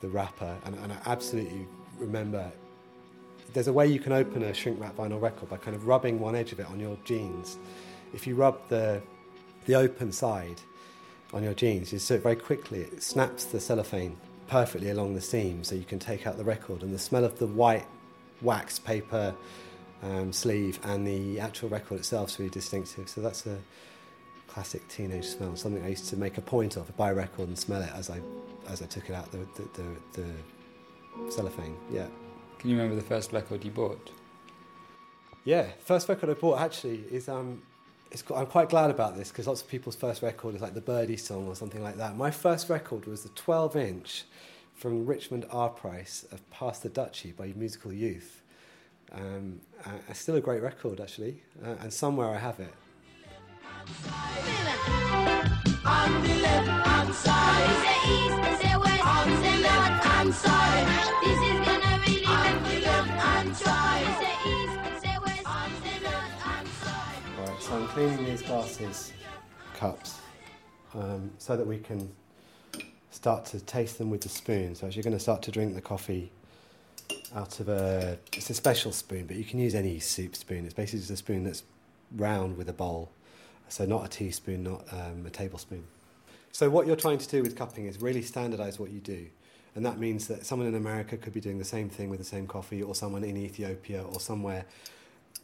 the 0.00 0.08
wrapper, 0.08 0.56
and, 0.64 0.74
and 0.76 0.92
I 0.92 0.98
absolutely 1.06 1.66
remember. 1.98 2.50
There's 3.52 3.68
a 3.68 3.72
way 3.72 3.86
you 3.86 4.00
can 4.00 4.12
open 4.12 4.42
a 4.42 4.52
shrink 4.52 4.80
wrap 4.80 4.96
vinyl 4.96 5.20
record 5.20 5.48
by 5.48 5.56
kind 5.58 5.76
of 5.76 5.86
rubbing 5.86 6.18
one 6.18 6.34
edge 6.34 6.52
of 6.52 6.58
it 6.60 6.66
on 6.66 6.80
your 6.80 6.98
jeans. 7.04 7.58
If 8.12 8.26
you 8.26 8.34
rub 8.34 8.68
the 8.68 9.00
the 9.66 9.74
open 9.74 10.12
side 10.12 10.60
on 11.34 11.42
your 11.42 11.52
jeans, 11.52 11.92
you 11.92 11.98
see 11.98 12.14
it 12.14 12.22
very 12.22 12.36
quickly. 12.36 12.80
It 12.80 13.02
snaps 13.02 13.44
the 13.44 13.60
cellophane 13.60 14.16
perfectly 14.46 14.90
along 14.90 15.14
the 15.14 15.20
seam, 15.20 15.64
so 15.64 15.74
you 15.74 15.84
can 15.84 15.98
take 15.98 16.26
out 16.26 16.36
the 16.36 16.44
record, 16.44 16.82
and 16.82 16.94
the 16.94 16.98
smell 16.98 17.24
of 17.24 17.38
the 17.38 17.46
white 17.46 17.86
wax 18.40 18.78
paper 18.78 19.34
um, 20.02 20.32
sleeve 20.32 20.78
and 20.84 21.06
the 21.06 21.40
actual 21.40 21.68
record 21.68 21.98
itself 21.98 22.30
is 22.30 22.38
really 22.38 22.50
distinctive. 22.50 23.08
So 23.08 23.20
that's 23.20 23.46
a 23.46 23.58
classic 24.46 24.86
teenage 24.88 25.26
smell, 25.26 25.56
something 25.56 25.84
I 25.84 25.88
used 25.88 26.08
to 26.10 26.16
make 26.16 26.38
a 26.38 26.40
point 26.40 26.76
of, 26.76 26.96
buy 26.96 27.10
a 27.10 27.14
record 27.14 27.48
and 27.48 27.58
smell 27.58 27.82
it 27.82 27.90
as 27.94 28.10
I 28.10 28.20
as 28.68 28.80
I 28.80 28.86
took 28.86 29.10
it 29.10 29.14
out 29.14 29.30
the 29.32 29.38
the, 29.56 29.82
the, 29.82 30.22
the 30.22 31.32
cellophane. 31.32 31.76
Yeah. 31.90 32.06
Can 32.58 32.70
you 32.70 32.76
remember 32.76 32.96
the 32.96 33.06
first 33.06 33.32
record 33.32 33.64
you 33.64 33.70
bought? 33.70 34.10
Yeah, 35.44 35.66
first 35.84 36.08
record 36.08 36.30
I 36.30 36.34
bought 36.34 36.60
actually 36.60 37.04
is 37.10 37.28
um, 37.28 37.62
I'm 38.34 38.46
quite 38.46 38.68
glad 38.68 38.90
about 38.90 39.16
this 39.16 39.28
because 39.28 39.46
lots 39.46 39.62
of 39.62 39.68
people's 39.68 39.96
first 39.96 40.22
record 40.22 40.54
is 40.54 40.60
like 40.60 40.74
the 40.74 40.80
Birdie 40.80 41.16
song 41.16 41.48
or 41.48 41.56
something 41.56 41.82
like 41.82 41.96
that. 41.96 42.16
My 42.16 42.30
first 42.30 42.68
record 42.68 43.06
was 43.06 43.22
the 43.22 43.30
12 43.30 43.76
inch 43.76 44.24
from 44.74 45.06
Richmond 45.06 45.46
R. 45.50 45.68
Price 45.68 46.24
of 46.30 46.48
Pass 46.50 46.78
the 46.78 46.90
Dutchie 46.90 47.36
by 47.36 47.52
Musical 47.56 47.92
Youth. 47.92 48.42
Um, 49.12 49.60
uh, 49.84 50.12
still 50.12 50.36
a 50.36 50.40
great 50.40 50.62
record 50.62 51.00
actually, 51.00 51.42
uh, 51.64 51.74
and 51.80 51.92
somewhere 51.92 52.28
I 52.28 52.38
have 52.38 52.60
it. 52.60 52.74
Right, 54.06 55.54
so 67.74 67.80
I'm 67.80 67.88
cleaning 67.88 68.24
these 68.24 68.42
glasses, 68.42 69.12
cups, 69.74 70.20
um, 70.94 71.28
so 71.38 71.56
that 71.56 71.66
we 71.66 71.78
can 71.78 72.08
start 73.10 73.46
to 73.46 73.58
taste 73.58 73.98
them 73.98 74.10
with 74.10 74.20
the 74.20 74.28
spoon. 74.28 74.76
So 74.76 74.86
as 74.86 74.94
you're 74.94 75.02
going 75.02 75.16
to 75.16 75.18
start 75.18 75.42
to 75.42 75.50
drink 75.50 75.74
the 75.74 75.80
coffee 75.80 76.30
out 77.34 77.58
of 77.58 77.68
a, 77.68 78.16
it's 78.32 78.48
a 78.48 78.54
special 78.54 78.92
spoon, 78.92 79.26
but 79.26 79.34
you 79.34 79.42
can 79.42 79.58
use 79.58 79.74
any 79.74 79.98
soup 79.98 80.36
spoon. 80.36 80.64
It's 80.64 80.74
basically 80.74 81.00
just 81.00 81.10
a 81.10 81.16
spoon 81.16 81.42
that's 81.42 81.64
round 82.14 82.56
with 82.56 82.68
a 82.68 82.72
bowl 82.72 83.10
so 83.68 83.84
not 83.84 84.04
a 84.04 84.08
teaspoon, 84.08 84.62
not 84.62 84.84
um, 84.92 85.26
a 85.26 85.30
tablespoon. 85.30 85.82
So 86.52 86.70
what 86.70 86.86
you're 86.86 86.94
trying 86.94 87.18
to 87.18 87.28
do 87.28 87.42
with 87.42 87.56
cupping 87.56 87.86
is 87.86 88.00
really 88.00 88.22
standardize 88.22 88.78
what 88.78 88.92
you 88.92 89.00
do. 89.00 89.26
And 89.74 89.84
that 89.84 89.98
means 89.98 90.28
that 90.28 90.46
someone 90.46 90.68
in 90.68 90.76
America 90.76 91.16
could 91.16 91.32
be 91.32 91.40
doing 91.40 91.58
the 91.58 91.64
same 91.64 91.88
thing 91.88 92.08
with 92.08 92.20
the 92.20 92.24
same 92.24 92.46
coffee, 92.46 92.84
or 92.84 92.94
someone 92.94 93.24
in 93.24 93.36
Ethiopia, 93.36 94.04
or 94.04 94.20
somewhere, 94.20 94.64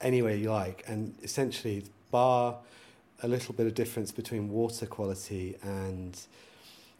anywhere 0.00 0.36
you 0.36 0.52
like. 0.52 0.84
And 0.86 1.16
essentially, 1.24 1.86
bar 2.10 2.56
a 3.22 3.28
little 3.28 3.54
bit 3.54 3.66
of 3.66 3.74
difference 3.74 4.12
between 4.12 4.48
water 4.48 4.86
quality 4.86 5.56
and 5.62 6.18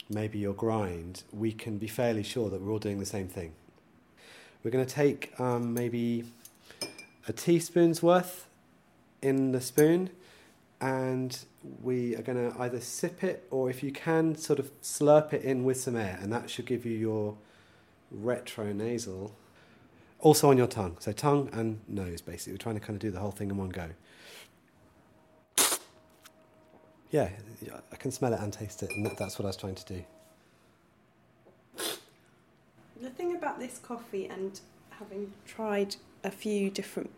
maybe 0.08 0.38
your 0.38 0.52
grind, 0.52 1.22
we 1.32 1.52
can 1.52 1.78
be 1.78 1.86
fairly 1.86 2.22
sure 2.22 2.50
that 2.50 2.60
we're 2.60 2.72
all 2.72 2.78
doing 2.78 2.98
the 2.98 3.06
same 3.06 3.28
thing. 3.28 3.52
We're 4.62 4.70
going 4.70 4.84
to 4.84 4.94
take 4.94 5.38
um, 5.40 5.72
maybe 5.72 6.24
a 7.26 7.32
teaspoon's 7.32 8.02
worth 8.02 8.46
in 9.22 9.52
the 9.52 9.60
spoon 9.60 10.10
and 10.80 11.38
we 11.82 12.16
are 12.16 12.22
going 12.22 12.50
to 12.50 12.58
either 12.60 12.80
sip 12.80 13.22
it 13.22 13.46
or 13.50 13.70
if 13.70 13.82
you 13.82 13.92
can 13.92 14.34
sort 14.34 14.58
of 14.58 14.70
slurp 14.82 15.32
it 15.32 15.42
in 15.42 15.64
with 15.64 15.78
some 15.78 15.96
air 15.96 16.18
and 16.20 16.32
that 16.32 16.50
should 16.50 16.66
give 16.66 16.84
you 16.86 16.96
your 16.96 17.36
retronasal 18.14 19.30
also 20.18 20.50
on 20.50 20.56
your 20.56 20.66
tongue 20.66 20.96
so 20.98 21.12
tongue 21.12 21.48
and 21.52 21.80
nose 21.86 22.20
basically. 22.20 22.54
We're 22.54 22.58
trying 22.58 22.76
to 22.76 22.80
kind 22.80 22.96
of 22.96 23.00
do 23.00 23.10
the 23.10 23.20
whole 23.20 23.30
thing 23.30 23.50
in 23.50 23.56
one 23.56 23.68
go 23.68 23.90
yeah 27.10 27.28
i 27.92 27.96
can 27.96 28.10
smell 28.10 28.32
it 28.32 28.40
and 28.40 28.52
taste 28.52 28.82
it 28.82 28.90
and 28.90 29.04
that, 29.04 29.16
that's 29.16 29.38
what 29.38 29.44
i 29.44 29.48
was 29.48 29.56
trying 29.56 29.74
to 29.74 29.84
do 29.94 30.04
the 33.00 33.10
thing 33.10 33.34
about 33.34 33.58
this 33.58 33.78
coffee 33.78 34.26
and 34.26 34.60
having 34.90 35.32
tried 35.46 35.96
a 36.22 36.30
few 36.30 36.70
different 36.70 37.10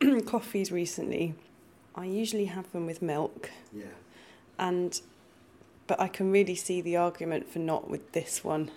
coffees 0.26 0.72
recently 0.72 1.34
I 1.94 2.06
usually 2.06 2.46
have 2.46 2.70
them 2.72 2.86
with 2.86 3.02
milk. 3.02 3.50
Yeah. 3.72 3.84
And 4.58 5.00
but 5.86 6.00
I 6.00 6.08
can 6.08 6.32
really 6.32 6.54
see 6.54 6.80
the 6.80 6.96
argument 6.96 7.48
for 7.48 7.58
not 7.58 7.90
with 7.90 8.12
this 8.12 8.42
one. 8.42 8.70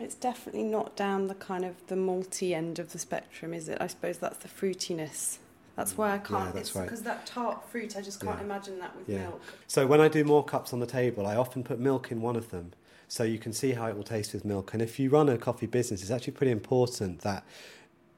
It's 0.00 0.14
definitely 0.14 0.64
not 0.64 0.96
down 0.96 1.28
the 1.28 1.34
kind 1.34 1.64
of 1.64 1.74
the 1.88 1.94
malty 1.94 2.54
end 2.54 2.78
of 2.78 2.92
the 2.92 2.98
spectrum, 2.98 3.52
is 3.52 3.68
it? 3.68 3.78
I 3.80 3.86
suppose 3.86 4.18
that's 4.18 4.38
the 4.38 4.48
fruitiness. 4.48 5.38
That's 5.76 5.96
why 5.96 6.14
I 6.14 6.18
can't. 6.18 6.46
Yeah, 6.46 6.52
that's 6.52 6.74
right. 6.76 6.84
Because 6.84 7.02
that 7.02 7.26
tart 7.26 7.68
fruit, 7.70 7.96
I 7.96 8.02
just 8.02 8.20
can't 8.20 8.38
yeah. 8.38 8.44
imagine 8.44 8.78
that 8.80 8.94
with 8.96 9.08
yeah. 9.08 9.22
milk. 9.22 9.42
So 9.66 9.86
when 9.86 10.00
I 10.00 10.08
do 10.08 10.22
more 10.24 10.44
cups 10.44 10.72
on 10.72 10.80
the 10.80 10.86
table, 10.86 11.26
I 11.26 11.36
often 11.36 11.64
put 11.64 11.78
milk 11.78 12.10
in 12.10 12.20
one 12.20 12.36
of 12.36 12.50
them, 12.50 12.72
so 13.08 13.24
you 13.24 13.38
can 13.38 13.52
see 13.52 13.72
how 13.72 13.86
it 13.86 13.96
will 13.96 14.04
taste 14.04 14.34
with 14.34 14.44
milk. 14.44 14.74
And 14.74 14.82
if 14.82 14.98
you 14.98 15.08
run 15.08 15.28
a 15.28 15.38
coffee 15.38 15.66
business, 15.66 16.02
it's 16.02 16.10
actually 16.10 16.34
pretty 16.34 16.52
important 16.52 17.20
that 17.20 17.44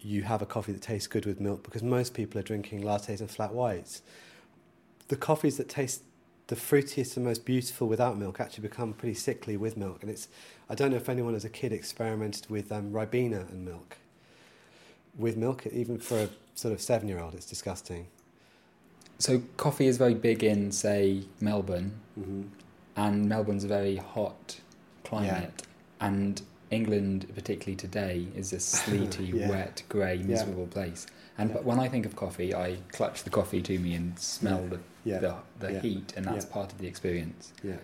you 0.01 0.23
have 0.23 0.43
a 0.43 0.47
coffee 0.47 0.73
that 0.73 0.83
tastes 0.83 1.07
good 1.07 1.27
with 1.27 1.41
milk 1.41 1.63
because 1.63 1.83
most 1.83 2.13
people 2.13 2.39
are 2.39 2.43
drinking 2.43 2.83
lattes 2.83 3.21
and 3.21 3.31
flat 3.31 3.55
whites. 3.55 4.03
The 5.09 5.17
coffees 5.17 5.57
that 5.57 5.69
taste 5.69 6.03
the 6.49 6.57
fruitiest 6.57 7.17
and 7.17 7.25
most 7.25 7.47
beautiful 7.47 7.89
without 7.89 8.19
milk 8.19 8.39
actually 8.39 8.63
become 8.63 8.93
pretty 8.93 9.15
sickly 9.15 9.57
with 9.57 9.77
milk. 9.77 10.03
And 10.03 10.11
it's, 10.11 10.29
I 10.69 10.75
don't 10.75 10.91
know 10.91 10.99
if 10.99 11.09
anyone 11.09 11.35
as 11.35 11.45
a 11.45 11.49
kid 11.49 11.73
experimented 11.73 12.51
with 12.51 12.71
um, 12.71 12.93
Ribena 12.93 13.49
and 13.51 13.65
milk. 13.65 13.97
With 15.17 15.37
milk, 15.37 15.67
even 15.67 15.99
for 15.99 16.25
a 16.25 16.29
sort 16.55 16.73
of 16.73 16.81
seven 16.81 17.09
year 17.09 17.21
old, 17.21 17.35
it's 17.35 17.47
disgusting. 17.47 18.07
So, 19.19 19.43
coffee 19.57 19.87
is 19.87 19.97
very 19.97 20.15
big 20.15 20.43
in, 20.43 20.73
say, 20.73 21.23
Melbourne, 21.41 21.93
mm-hmm. 22.19 22.43
and 22.97 23.29
Melbourne's 23.29 23.65
a 23.65 23.69
very 23.69 23.97
hot 23.97 24.61
climate. 25.05 25.53
Yeah. 25.57 26.07
And 26.07 26.43
England, 26.71 27.27
particularly 27.35 27.77
today, 27.77 28.27
is 28.35 28.53
a 28.53 28.61
sleety, 28.61 29.27
yeah. 29.27 29.49
wet, 29.49 29.83
grey, 29.89 30.19
miserable 30.19 30.65
yeah. 30.65 30.75
place. 30.75 31.07
And 31.39 31.51
yeah. 31.51 31.57
but 31.57 31.65
when 31.65 31.79
I 31.79 31.89
think 31.89 32.07
of 32.07 32.17
coffee, 32.17 32.55
I 32.55 32.79
clutch 32.93 33.23
the 33.23 33.31
coffee 33.31 33.63
to 33.63 33.79
me 33.79 33.95
and 33.95 34.19
smell 34.19 34.67
the 34.67 34.81
the, 35.05 35.37
the 35.61 35.81
heat, 35.81 36.15
and 36.17 36.25
that's 36.27 36.45
part 36.45 36.73
of 36.73 36.79
the 36.79 36.87
experience. 36.87 37.53
Yeah. 37.63 37.77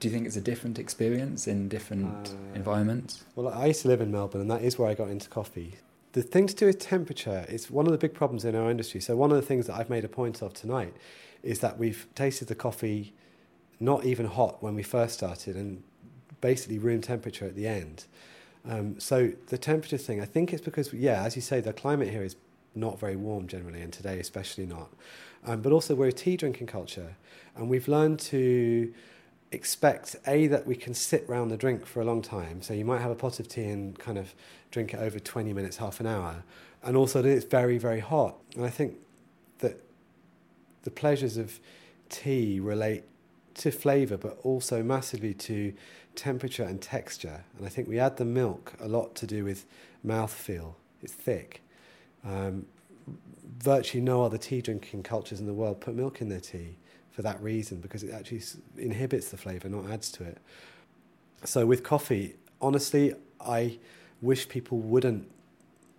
Do 0.00 0.08
you 0.08 0.14
think 0.14 0.26
it's 0.26 0.36
a 0.36 0.40
different 0.40 0.80
experience 0.80 1.46
in 1.46 1.68
different 1.68 2.30
uh, 2.30 2.56
environments? 2.56 3.22
Well, 3.36 3.48
I 3.48 3.66
used 3.66 3.82
to 3.82 3.88
live 3.88 4.00
in 4.00 4.10
Melbourne, 4.10 4.40
and 4.40 4.50
that 4.50 4.62
is 4.62 4.76
where 4.76 4.88
I 4.88 4.94
got 4.94 5.08
into 5.08 5.28
coffee. 5.28 5.76
The 6.12 6.22
thing 6.22 6.46
to 6.46 6.54
do 6.54 6.66
with 6.66 6.78
temperature 6.78 7.46
is 7.48 7.70
one 7.70 7.86
of 7.86 7.92
the 7.92 7.98
big 7.98 8.12
problems 8.12 8.44
in 8.44 8.54
our 8.54 8.70
industry. 8.70 9.00
So 9.00 9.16
one 9.16 9.30
of 9.30 9.36
the 9.36 9.42
things 9.42 9.66
that 9.66 9.76
I've 9.76 9.88
made 9.88 10.04
a 10.04 10.08
point 10.08 10.42
of 10.42 10.52
tonight 10.52 10.94
is 11.42 11.60
that 11.60 11.78
we've 11.78 12.06
tasted 12.14 12.48
the 12.48 12.54
coffee 12.54 13.14
not 13.80 14.04
even 14.04 14.26
hot 14.26 14.62
when 14.62 14.74
we 14.74 14.82
first 14.82 15.14
started, 15.14 15.56
and 15.56 15.82
basically 16.40 16.78
room 16.78 17.00
temperature 17.00 17.46
at 17.46 17.56
the 17.56 17.66
end. 17.66 18.04
Um, 18.68 19.00
so 19.00 19.32
the 19.48 19.58
temperature 19.58 19.96
thing, 19.96 20.20
I 20.20 20.24
think 20.24 20.52
it's 20.52 20.62
because, 20.62 20.92
yeah, 20.92 21.24
as 21.24 21.34
you 21.34 21.42
say, 21.42 21.60
the 21.60 21.72
climate 21.72 22.10
here 22.10 22.22
is 22.22 22.36
not 22.74 23.00
very 23.00 23.16
warm 23.16 23.48
generally, 23.48 23.80
and 23.80 23.92
today 23.92 24.20
especially 24.20 24.66
not. 24.66 24.88
Um, 25.44 25.62
but 25.62 25.72
also, 25.72 25.94
we're 25.94 26.08
a 26.08 26.12
tea 26.12 26.36
drinking 26.36 26.68
culture, 26.68 27.16
and 27.56 27.68
we've 27.68 27.88
learned 27.88 28.20
to 28.20 28.92
expect 29.50 30.16
a 30.26 30.46
that 30.46 30.66
we 30.66 30.76
can 30.76 30.94
sit 30.94 31.28
round 31.28 31.50
the 31.50 31.56
drink 31.56 31.84
for 31.84 32.00
a 32.00 32.04
long 32.04 32.22
time. 32.22 32.62
So 32.62 32.72
you 32.72 32.84
might 32.84 33.00
have 33.00 33.10
a 33.10 33.14
pot 33.14 33.40
of 33.40 33.48
tea 33.48 33.64
and 33.64 33.98
kind 33.98 34.16
of 34.16 34.34
drink 34.72 34.92
it 34.92 34.98
over 34.98 35.20
twenty 35.20 35.52
minutes, 35.52 35.76
half 35.76 36.00
an 36.00 36.06
hour, 36.06 36.42
and 36.82 36.96
also 36.96 37.22
that 37.22 37.28
it's 37.28 37.44
very, 37.44 37.78
very 37.78 38.00
hot. 38.00 38.34
And 38.56 38.64
I 38.64 38.70
think 38.70 38.96
that 39.60 39.80
the 40.82 40.90
pleasures 40.90 41.36
of 41.36 41.60
tea 42.08 42.58
relate 42.58 43.04
to 43.54 43.70
flavour, 43.70 44.16
but 44.16 44.38
also 44.42 44.82
massively 44.82 45.34
to 45.34 45.72
temperature 46.16 46.64
and 46.64 46.80
texture. 46.80 47.44
And 47.56 47.66
I 47.66 47.68
think 47.68 47.86
we 47.86 47.98
add 48.00 48.16
the 48.16 48.24
milk 48.24 48.72
a 48.80 48.88
lot 48.88 49.14
to 49.16 49.26
do 49.26 49.44
with 49.44 49.64
mouthfeel. 50.04 50.74
It's 51.02 51.12
thick. 51.12 51.62
Um, 52.24 52.66
virtually 53.58 54.02
no 54.02 54.24
other 54.24 54.38
tea 54.38 54.62
drinking 54.62 55.02
cultures 55.02 55.40
in 55.40 55.46
the 55.46 55.54
world 55.54 55.80
put 55.80 55.94
milk 55.94 56.20
in 56.20 56.28
their 56.28 56.40
tea 56.40 56.76
for 57.10 57.22
that 57.22 57.42
reason 57.42 57.78
because 57.78 58.02
it 58.02 58.12
actually 58.12 58.42
inhibits 58.78 59.30
the 59.30 59.36
flavour, 59.36 59.68
not 59.68 59.90
adds 59.90 60.10
to 60.12 60.24
it. 60.24 60.38
So 61.44 61.66
with 61.66 61.82
coffee, 61.82 62.36
honestly, 62.60 63.14
I 63.40 63.78
wish 64.22 64.48
people 64.48 64.78
wouldn't 64.78 65.28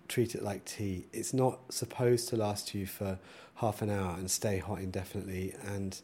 treat 0.08 0.34
it 0.34 0.42
like 0.42 0.66
tea. 0.66 1.06
It's 1.14 1.34
not 1.34 1.60
supposed 1.72 2.30
to 2.30 2.38
last 2.38 2.74
you 2.74 2.86
for 2.86 3.20
half 3.56 3.82
an 3.82 3.90
hour 3.90 4.16
and 4.18 4.32
stay 4.32 4.58
hot 4.58 4.80
indefinitely, 4.80 5.54
and 5.64 6.00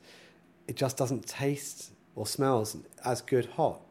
it 0.67 0.75
just 0.75 0.97
doesn't 0.97 1.25
taste 1.25 1.91
or 2.15 2.27
smells 2.27 2.77
as 3.03 3.21
good 3.21 3.45
hot 3.55 3.81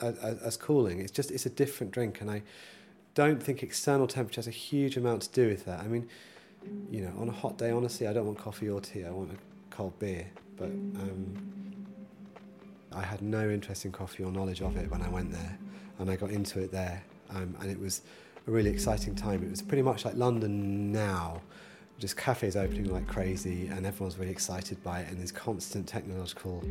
as, 0.00 0.18
as, 0.18 0.56
cooling. 0.56 1.00
It's 1.00 1.12
just 1.12 1.30
it's 1.30 1.46
a 1.46 1.50
different 1.50 1.92
drink, 1.92 2.20
and 2.20 2.30
I 2.30 2.42
don't 3.14 3.42
think 3.42 3.62
external 3.62 4.06
temperature 4.06 4.38
has 4.38 4.48
a 4.48 4.50
huge 4.50 4.96
amount 4.96 5.22
to 5.22 5.30
do 5.30 5.48
with 5.48 5.64
that. 5.66 5.80
I 5.80 5.86
mean, 5.86 6.08
you 6.90 7.02
know, 7.02 7.12
on 7.18 7.28
a 7.28 7.32
hot 7.32 7.58
day, 7.58 7.70
honestly, 7.70 8.06
I 8.06 8.12
don't 8.12 8.26
want 8.26 8.38
coffee 8.38 8.68
or 8.68 8.80
tea. 8.80 9.04
I 9.04 9.10
want 9.10 9.30
a 9.32 9.74
cold 9.74 9.98
beer. 9.98 10.26
But 10.56 10.66
um, 10.66 11.84
I 12.92 13.02
had 13.02 13.22
no 13.22 13.50
interest 13.50 13.84
in 13.84 13.92
coffee 13.92 14.22
or 14.22 14.30
knowledge 14.30 14.62
of 14.62 14.76
it 14.76 14.90
when 14.90 15.02
I 15.02 15.08
went 15.08 15.32
there, 15.32 15.58
and 15.98 16.10
I 16.10 16.16
got 16.16 16.30
into 16.30 16.60
it 16.60 16.70
there, 16.70 17.02
um, 17.30 17.56
and 17.60 17.70
it 17.70 17.78
was 17.78 18.02
a 18.46 18.50
really 18.50 18.70
exciting 18.70 19.14
time. 19.14 19.42
It 19.42 19.50
was 19.50 19.62
pretty 19.62 19.82
much 19.82 20.04
like 20.04 20.16
London 20.16 20.92
now, 20.92 21.40
just 21.98 22.16
cafes 22.16 22.56
opening 22.56 22.92
like 22.92 23.06
crazy, 23.06 23.68
and 23.68 23.86
everyone's 23.86 24.18
really 24.18 24.32
excited 24.32 24.82
by 24.82 25.00
it. 25.00 25.08
And 25.08 25.18
there's 25.18 25.32
constant 25.32 25.86
technological 25.86 26.62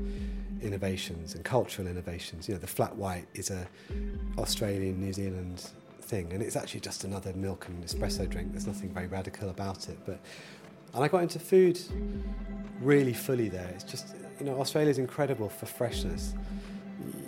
innovations 0.62 1.36
and 1.36 1.44
cultural 1.44 1.88
innovations. 1.88 2.48
You 2.48 2.56
know, 2.56 2.60
the 2.60 2.68
flat 2.68 2.96
white 2.96 3.26
is 3.34 3.50
a 3.50 3.68
Australian, 4.38 5.00
New 5.00 5.14
Zealand 5.14 5.70
thing, 6.02 6.32
and 6.34 6.44
it's 6.44 6.56
actually 6.56 6.82
just 6.82 7.04
another 7.04 7.34
milk 7.34 7.68
and 7.68 7.84
espresso 7.84 8.30
drink. 8.30 8.52
There's 8.52 8.68
nothing 8.68 8.90
very 8.90 9.08
radical 9.08 9.50
about 9.50 9.90
it, 9.90 9.98
but 10.06 10.20
and 10.94 11.04
I 11.04 11.08
got 11.08 11.24
into 11.24 11.40
food 11.40 11.80
really 12.82 13.14
fully 13.14 13.50
there. 13.50 13.70
It's 13.70 13.84
just 13.84 14.16
you 14.40 14.46
know 14.46 14.60
Australia's 14.60 14.98
incredible 14.98 15.50
for 15.50 15.66
freshness. 15.66 16.34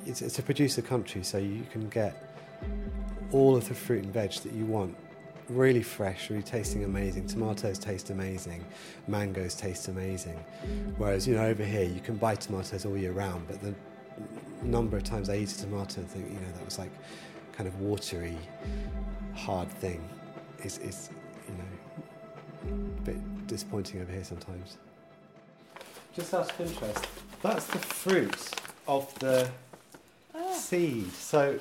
It's, 0.05 0.21
it's 0.21 0.37
a 0.37 0.43
producer 0.43 0.81
country, 0.81 1.23
so 1.23 1.37
you 1.39 1.65
can 1.71 1.89
get 1.89 2.35
all 3.35 3.53
of 3.53 3.67
the 3.67 3.75
fruit 3.75 4.01
and 4.01 4.13
veg 4.13 4.31
that 4.31 4.53
you 4.53 4.65
want 4.65 4.95
really 5.49 5.83
fresh, 5.83 6.29
really 6.29 6.41
tasting 6.41 6.85
amazing. 6.85 7.27
Tomatoes 7.27 7.77
taste 7.77 8.09
amazing, 8.09 8.63
mangoes 9.09 9.55
taste 9.55 9.89
amazing. 9.89 10.39
Whereas, 10.97 11.27
you 11.27 11.35
know, 11.35 11.43
over 11.43 11.63
here 11.63 11.83
you 11.83 11.99
can 11.99 12.15
buy 12.15 12.35
tomatoes 12.35 12.85
all 12.85 12.97
year 12.97 13.11
round, 13.11 13.45
but 13.47 13.59
the 13.61 13.75
number 14.63 14.95
of 14.95 15.03
times 15.03 15.29
I 15.29 15.35
eat 15.35 15.51
a 15.51 15.59
tomato 15.59 15.99
and 15.99 16.09
think, 16.09 16.27
you 16.29 16.35
know, 16.35 16.51
that 16.55 16.63
was 16.63 16.79
like 16.79 16.91
kind 17.51 17.67
of 17.67 17.79
watery, 17.81 18.37
hard 19.35 19.69
thing 19.69 20.07
is, 20.63 20.77
is 20.77 21.09
you 21.49 21.55
know, 21.57 22.85
a 22.97 23.01
bit 23.01 23.47
disappointing 23.47 24.01
over 24.01 24.11
here 24.11 24.23
sometimes. 24.23 24.77
Just 26.15 26.33
out 26.33 26.49
of 26.49 26.61
interest, 26.61 27.05
that's 27.41 27.67
the 27.67 27.79
fruit 27.79 28.49
of 28.87 29.13
the 29.19 29.49
ah. 30.33 30.53
seed. 30.53 31.11
So 31.11 31.59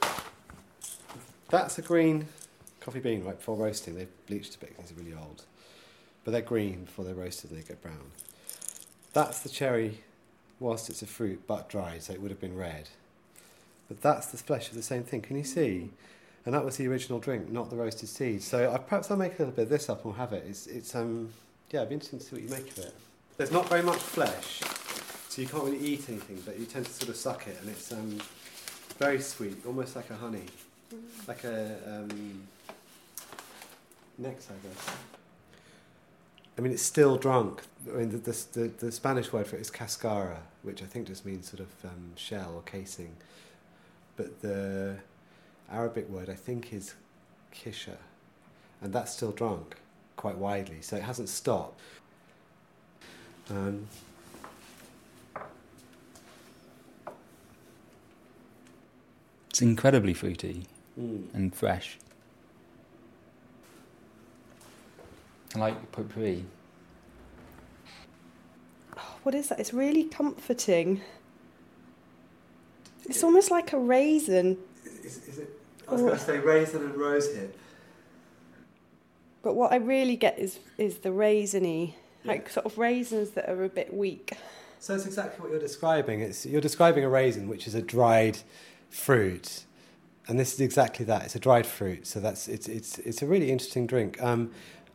that's 1.50 1.78
a 1.78 1.82
green 1.82 2.28
coffee 2.80 3.00
bean 3.00 3.24
right 3.24 3.36
before 3.36 3.56
roasting. 3.56 3.94
They've 3.94 4.26
bleached 4.26 4.54
a 4.56 4.58
bit 4.58 4.76
because 4.76 4.90
they're 4.90 5.04
really 5.04 5.16
old. 5.16 5.44
But 6.24 6.32
they're 6.32 6.40
green 6.40 6.84
before 6.84 7.04
they're 7.04 7.14
roasted 7.14 7.50
and 7.50 7.60
they 7.60 7.66
get 7.66 7.82
brown. 7.82 8.12
That's 9.12 9.40
the 9.40 9.48
cherry 9.48 10.00
whilst 10.60 10.88
it's 10.90 11.02
a 11.02 11.06
fruit 11.06 11.46
but 11.46 11.68
dried, 11.68 12.02
so 12.02 12.12
it 12.12 12.20
would 12.20 12.30
have 12.30 12.40
been 12.40 12.56
red. 12.56 12.88
But 13.88 14.00
that's 14.00 14.28
the 14.28 14.38
flesh 14.38 14.68
of 14.68 14.74
the 14.74 14.82
same 14.82 15.02
thing. 15.02 15.20
Can 15.20 15.36
you 15.36 15.44
see? 15.44 15.90
And 16.46 16.54
that 16.54 16.64
was 16.64 16.76
the 16.76 16.86
original 16.88 17.18
drink, 17.18 17.50
not 17.50 17.70
the 17.70 17.76
roasted 17.76 18.08
seeds. 18.08 18.46
So 18.46 18.72
I, 18.72 18.78
perhaps 18.78 19.10
I'll 19.10 19.16
make 19.16 19.34
a 19.34 19.38
little 19.38 19.54
bit 19.54 19.62
of 19.62 19.68
this 19.68 19.88
up 19.88 19.98
and 19.98 20.06
we'll 20.06 20.14
have 20.14 20.32
it. 20.32 20.44
It's, 20.48 20.66
it's 20.66 20.94
um, 20.94 21.30
yeah, 21.70 21.80
it'd 21.80 21.88
be 21.90 21.94
interesting 21.94 22.18
to 22.18 22.24
see 22.24 22.36
what 22.36 22.42
you 22.42 22.50
make 22.50 22.70
of 22.70 22.78
it. 22.78 22.94
There's 23.36 23.52
not 23.52 23.68
very 23.68 23.82
much 23.82 23.98
flesh, 23.98 24.60
so 25.28 25.42
you 25.42 25.48
can't 25.48 25.64
really 25.64 25.78
eat 25.78 26.08
anything, 26.08 26.40
but 26.46 26.58
you 26.58 26.66
tend 26.66 26.86
to 26.86 26.92
sort 26.92 27.08
of 27.08 27.16
suck 27.16 27.48
it, 27.48 27.56
and 27.60 27.68
it's 27.68 27.90
um, 27.90 28.18
very 28.98 29.20
sweet, 29.20 29.56
almost 29.66 29.96
like 29.96 30.08
a 30.10 30.14
honey, 30.14 30.44
like 31.26 31.44
a 31.44 31.76
um, 31.86 32.42
nectar, 34.18 34.52
I 34.52 34.68
guess. 34.68 34.96
I 36.56 36.60
mean, 36.60 36.72
it's 36.72 36.82
still 36.82 37.16
drunk. 37.16 37.62
I 37.92 37.96
mean, 37.96 38.10
the, 38.10 38.18
the, 38.18 38.44
the, 38.52 38.68
the 38.86 38.92
Spanish 38.92 39.32
word 39.32 39.46
for 39.46 39.56
it 39.56 39.60
is 39.60 39.70
cascara, 39.70 40.38
which 40.62 40.82
I 40.82 40.86
think 40.86 41.06
just 41.08 41.26
means 41.26 41.48
sort 41.48 41.60
of 41.60 41.68
um, 41.84 42.12
shell 42.16 42.52
or 42.54 42.62
casing. 42.62 43.16
But 44.16 44.40
the 44.40 44.96
Arabic 45.70 46.08
word, 46.08 46.30
I 46.30 46.34
think, 46.34 46.72
is 46.72 46.94
kisha, 47.52 47.96
and 48.80 48.92
that's 48.92 49.12
still 49.12 49.32
drunk 49.32 49.76
quite 50.16 50.36
widely, 50.36 50.80
so 50.80 50.96
it 50.96 51.02
hasn't 51.02 51.28
stopped. 51.28 51.80
Um, 53.50 53.88
It's 59.54 59.62
incredibly 59.62 60.14
fruity 60.14 60.66
mm. 61.00 61.22
and 61.34 61.54
fresh. 61.54 61.98
I 65.54 65.58
like 65.58 65.92
potpourri. 65.92 66.44
What 69.22 69.34
is 69.34 69.48
that? 69.48 69.60
It's 69.60 69.72
really 69.72 70.04
comforting. 70.04 71.00
It's 73.06 73.22
almost 73.22 73.50
like 73.50 73.72
a 73.72 73.78
raisin, 73.78 74.58
Is, 74.84 75.18
is 75.28 75.38
it? 75.38 75.60
I 75.86 75.92
was 75.92 76.02
going 76.02 76.14
to 76.14 76.18
say 76.18 76.38
raisin 76.38 76.82
and 76.82 76.96
rose 76.96 77.28
rosehip. 77.28 77.50
but 79.42 79.54
what 79.54 79.72
I 79.72 79.76
really 79.76 80.16
get 80.16 80.38
is 80.38 80.58
is 80.78 80.98
the 80.98 81.10
raisiny, 81.10 81.94
Yeah. 82.22 82.32
like 82.32 82.48
sort 82.48 82.66
of 82.66 82.78
raisins 82.78 83.30
that 83.30 83.48
are 83.48 83.64
a 83.64 83.68
bit 83.68 83.92
weak. 83.92 84.32
So 84.80 84.94
it's 84.94 85.06
exactly 85.06 85.40
what 85.42 85.50
you're 85.50 85.60
describing. 85.60 86.20
It's 86.20 86.46
you're 86.46 86.60
describing 86.60 87.04
a 87.04 87.08
raisin, 87.08 87.48
which 87.48 87.66
is 87.66 87.74
a 87.74 87.82
dried 87.82 88.38
fruit, 88.90 89.64
and 90.26 90.38
this 90.38 90.54
is 90.54 90.60
exactly 90.60 91.04
that. 91.06 91.24
It's 91.24 91.34
a 91.34 91.38
dried 91.38 91.66
fruit. 91.66 92.06
So 92.06 92.20
that's 92.20 92.48
it's 92.48 92.68
it's 92.68 92.98
it's 92.98 93.22
a 93.22 93.26
really 93.26 93.50
interesting 93.50 93.86
drink. 93.86 94.22
Um, 94.22 94.50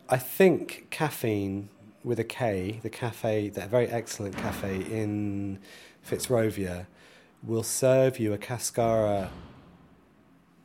I 0.08 0.16
think 0.16 0.88
Kaffeine 0.90 1.68
with 2.02 2.18
a 2.18 2.24
K, 2.24 2.80
the 2.82 2.90
cafe, 2.90 3.50
that 3.50 3.68
very 3.68 3.86
excellent 3.86 4.36
cafe 4.36 4.76
in 4.76 5.58
Fitzrovia, 6.08 6.86
will 7.42 7.62
serve 7.62 8.18
you 8.18 8.32
a 8.32 8.38
cascara. 8.38 9.30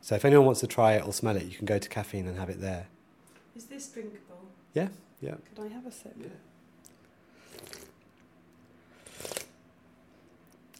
So 0.00 0.14
if 0.14 0.24
anyone 0.24 0.46
wants 0.46 0.60
to 0.60 0.66
try 0.66 0.94
it 0.94 1.06
or 1.06 1.12
smell 1.12 1.36
it, 1.36 1.44
you 1.44 1.56
can 1.56 1.66
go 1.66 1.78
to 1.78 1.88
Kaffeine 1.88 2.26
and 2.26 2.38
have 2.38 2.48
it 2.48 2.60
there. 2.60 2.86
Is 3.54 3.66
this 3.66 3.88
drinkable? 3.88 4.48
Yeah, 4.72 4.88
yeah. 5.20 5.34
Could 5.54 5.64
I 5.64 5.68
have 5.68 5.86
a 5.86 5.92
sip? 5.92 6.16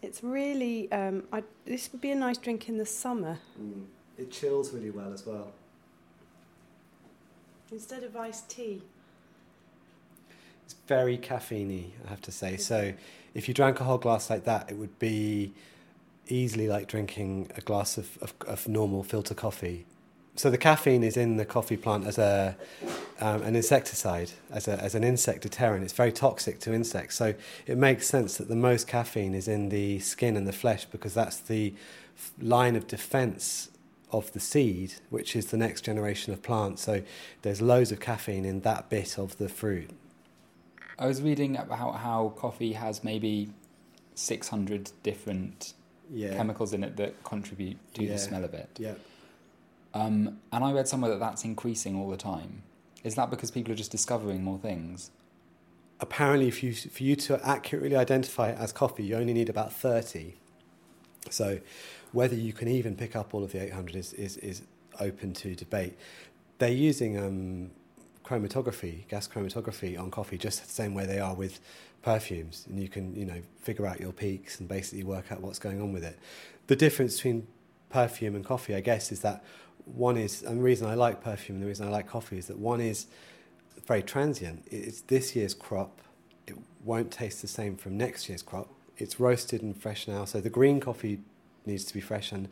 It's 0.06 0.22
really. 0.22 0.90
Um, 0.92 1.24
I, 1.32 1.42
this 1.64 1.90
would 1.92 2.00
be 2.00 2.12
a 2.12 2.14
nice 2.14 2.38
drink 2.38 2.68
in 2.68 2.78
the 2.78 2.86
summer 2.86 3.38
Mm. 3.60 3.84
It 4.16 4.30
chills 4.30 4.72
really 4.72 4.90
well 4.90 5.12
as 5.12 5.26
well. 5.26 5.52
instead 7.70 8.02
of 8.04 8.16
iced 8.16 8.48
tea. 8.48 8.80
It's 10.64 10.76
very 10.86 11.18
caffeine 11.18 11.92
I 12.06 12.08
have 12.08 12.22
to 12.22 12.32
say. 12.32 12.56
So 12.56 12.92
if 13.34 13.48
you 13.48 13.54
drank 13.54 13.80
a 13.80 13.84
whole 13.84 13.98
glass 13.98 14.30
like 14.30 14.44
that, 14.44 14.70
it 14.70 14.76
would 14.78 14.98
be 14.98 15.52
easily 16.28 16.68
like 16.68 16.86
drinking 16.88 17.50
a 17.56 17.60
glass 17.60 17.98
of, 17.98 18.18
of, 18.22 18.34
of 18.46 18.68
normal 18.68 19.02
filter 19.02 19.34
coffee. 19.34 19.84
So 20.36 20.50
the 20.50 20.58
caffeine 20.58 21.02
is 21.02 21.16
in 21.16 21.38
the 21.38 21.44
coffee 21.46 21.76
plant 21.78 22.06
as 22.06 22.18
a 22.18 22.56
um, 23.20 23.40
an 23.42 23.56
insecticide, 23.56 24.32
as 24.50 24.68
a 24.68 24.80
as 24.82 24.94
an 24.94 25.02
insect 25.02 25.42
deterrent. 25.42 25.82
It's 25.84 25.94
very 25.94 26.12
toxic 26.12 26.60
to 26.60 26.74
insects. 26.74 27.16
So 27.16 27.34
it 27.66 27.78
makes 27.78 28.06
sense 28.06 28.36
that 28.36 28.48
the 28.48 28.56
most 28.56 28.86
caffeine 28.86 29.34
is 29.34 29.48
in 29.48 29.70
the 29.70 29.98
skin 30.00 30.36
and 30.36 30.46
the 30.46 30.52
flesh 30.52 30.84
because 30.84 31.14
that's 31.14 31.38
the 31.38 31.74
line 32.40 32.76
of 32.76 32.86
defense 32.86 33.70
of 34.12 34.32
the 34.32 34.40
seed, 34.40 34.94
which 35.10 35.34
is 35.34 35.46
the 35.46 35.56
next 35.56 35.80
generation 35.82 36.32
of 36.32 36.42
plants. 36.42 36.82
So 36.82 37.02
there's 37.42 37.60
loads 37.62 37.90
of 37.90 38.00
caffeine 38.00 38.44
in 38.44 38.60
that 38.60 38.88
bit 38.90 39.18
of 39.18 39.38
the 39.38 39.48
fruit. 39.48 39.90
I 40.98 41.06
was 41.06 41.20
reading 41.22 41.56
about 41.56 41.96
how 41.96 42.32
coffee 42.36 42.72
has 42.74 43.02
maybe 43.02 43.50
600 44.14 44.90
different 45.02 45.74
Yeah. 46.10 46.36
chemicals 46.36 46.72
in 46.72 46.84
it 46.84 46.96
that 46.96 47.22
contribute 47.24 47.78
to 47.94 48.04
Yeah. 48.04 48.12
the 48.12 48.18
smell 48.18 48.44
of 48.44 48.54
it. 48.54 48.68
Yeah. 48.78 48.94
Um, 49.96 50.40
and 50.52 50.62
I 50.62 50.72
read 50.72 50.86
somewhere 50.86 51.10
that 51.10 51.20
that's 51.20 51.44
increasing 51.44 51.96
all 51.96 52.10
the 52.10 52.18
time. 52.18 52.62
Is 53.02 53.14
that 53.14 53.30
because 53.30 53.50
people 53.50 53.72
are 53.72 53.76
just 53.76 53.90
discovering 53.90 54.44
more 54.44 54.58
things? 54.58 55.10
Apparently, 56.00 56.48
if 56.48 56.62
you, 56.62 56.74
for 56.74 57.02
you 57.02 57.16
to 57.16 57.40
accurately 57.46 57.96
identify 57.96 58.50
it 58.50 58.58
as 58.58 58.72
coffee, 58.72 59.04
you 59.04 59.16
only 59.16 59.32
need 59.32 59.48
about 59.48 59.72
30. 59.72 60.34
So, 61.30 61.60
whether 62.12 62.34
you 62.34 62.52
can 62.52 62.68
even 62.68 62.94
pick 62.94 63.16
up 63.16 63.32
all 63.32 63.42
of 63.42 63.52
the 63.52 63.62
800 63.62 63.96
is, 63.96 64.12
is, 64.12 64.36
is 64.38 64.62
open 65.00 65.32
to 65.34 65.54
debate. 65.54 65.96
They're 66.58 66.68
using 66.68 67.18
um, 67.18 67.70
chromatography, 68.22 69.08
gas 69.08 69.26
chromatography 69.26 69.98
on 69.98 70.10
coffee, 70.10 70.36
just 70.36 70.62
the 70.62 70.68
same 70.68 70.92
way 70.92 71.06
they 71.06 71.20
are 71.20 71.34
with 71.34 71.58
perfumes, 72.02 72.66
and 72.68 72.78
you 72.78 72.88
can 72.88 73.16
you 73.16 73.24
know 73.24 73.40
figure 73.58 73.86
out 73.86 74.00
your 74.00 74.12
peaks 74.12 74.60
and 74.60 74.68
basically 74.68 75.04
work 75.04 75.32
out 75.32 75.40
what's 75.40 75.58
going 75.58 75.80
on 75.80 75.92
with 75.92 76.04
it. 76.04 76.18
The 76.66 76.76
difference 76.76 77.16
between 77.16 77.46
perfume 77.90 78.34
and 78.34 78.44
coffee, 78.44 78.74
I 78.74 78.80
guess, 78.80 79.10
is 79.10 79.20
that 79.20 79.42
one 79.86 80.16
is, 80.16 80.42
and 80.42 80.58
the 80.58 80.62
reason 80.62 80.86
I 80.86 80.94
like 80.94 81.22
perfume 81.22 81.60
the 81.60 81.66
reason 81.66 81.86
I 81.86 81.90
like 81.90 82.06
coffee 82.08 82.38
is 82.38 82.46
that 82.46 82.58
one 82.58 82.80
is 82.80 83.06
very 83.86 84.02
transient. 84.02 84.66
It's 84.70 85.00
this 85.02 85.34
year's 85.34 85.54
crop. 85.54 86.00
It 86.46 86.56
won't 86.84 87.10
taste 87.10 87.40
the 87.40 87.48
same 87.48 87.76
from 87.76 87.96
next 87.96 88.28
year's 88.28 88.42
crop. 88.42 88.68
It's 88.98 89.20
roasted 89.20 89.62
and 89.62 89.76
fresh 89.76 90.08
now, 90.08 90.24
so 90.24 90.40
the 90.40 90.50
green 90.50 90.80
coffee 90.80 91.20
needs 91.64 91.84
to 91.84 91.94
be 91.94 92.00
fresh 92.00 92.32
and 92.32 92.48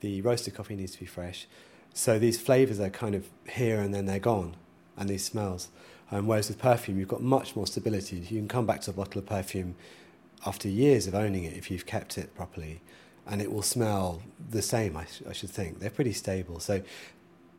the 0.00 0.20
roasted 0.22 0.54
coffee 0.54 0.76
needs 0.76 0.92
to 0.92 1.00
be 1.00 1.06
fresh. 1.06 1.46
So 1.92 2.18
these 2.18 2.40
flavors 2.40 2.78
are 2.78 2.90
kind 2.90 3.14
of 3.14 3.28
here 3.48 3.80
and 3.80 3.92
then 3.92 4.06
they're 4.06 4.18
gone, 4.18 4.54
and 4.96 5.08
these 5.08 5.24
smells. 5.24 5.68
Um, 6.10 6.26
whereas 6.26 6.48
with 6.48 6.58
perfume, 6.58 6.98
you've 6.98 7.08
got 7.08 7.22
much 7.22 7.54
more 7.54 7.66
stability. 7.66 8.16
You 8.16 8.38
can 8.38 8.48
come 8.48 8.66
back 8.66 8.80
to 8.82 8.90
a 8.90 8.94
bottle 8.94 9.18
of 9.18 9.26
perfume 9.26 9.74
after 10.46 10.68
years 10.68 11.06
of 11.06 11.14
owning 11.14 11.44
it 11.44 11.54
if 11.54 11.70
you've 11.70 11.86
kept 11.86 12.16
it 12.16 12.34
properly, 12.34 12.80
and 13.28 13.40
it 13.42 13.52
will 13.52 13.62
smell 13.62 14.22
the 14.50 14.62
same. 14.62 14.96
I, 14.96 15.04
sh- 15.04 15.22
I 15.28 15.32
should 15.32 15.50
think 15.50 15.78
they're 15.80 15.90
pretty 15.90 16.12
stable. 16.12 16.60
So 16.60 16.82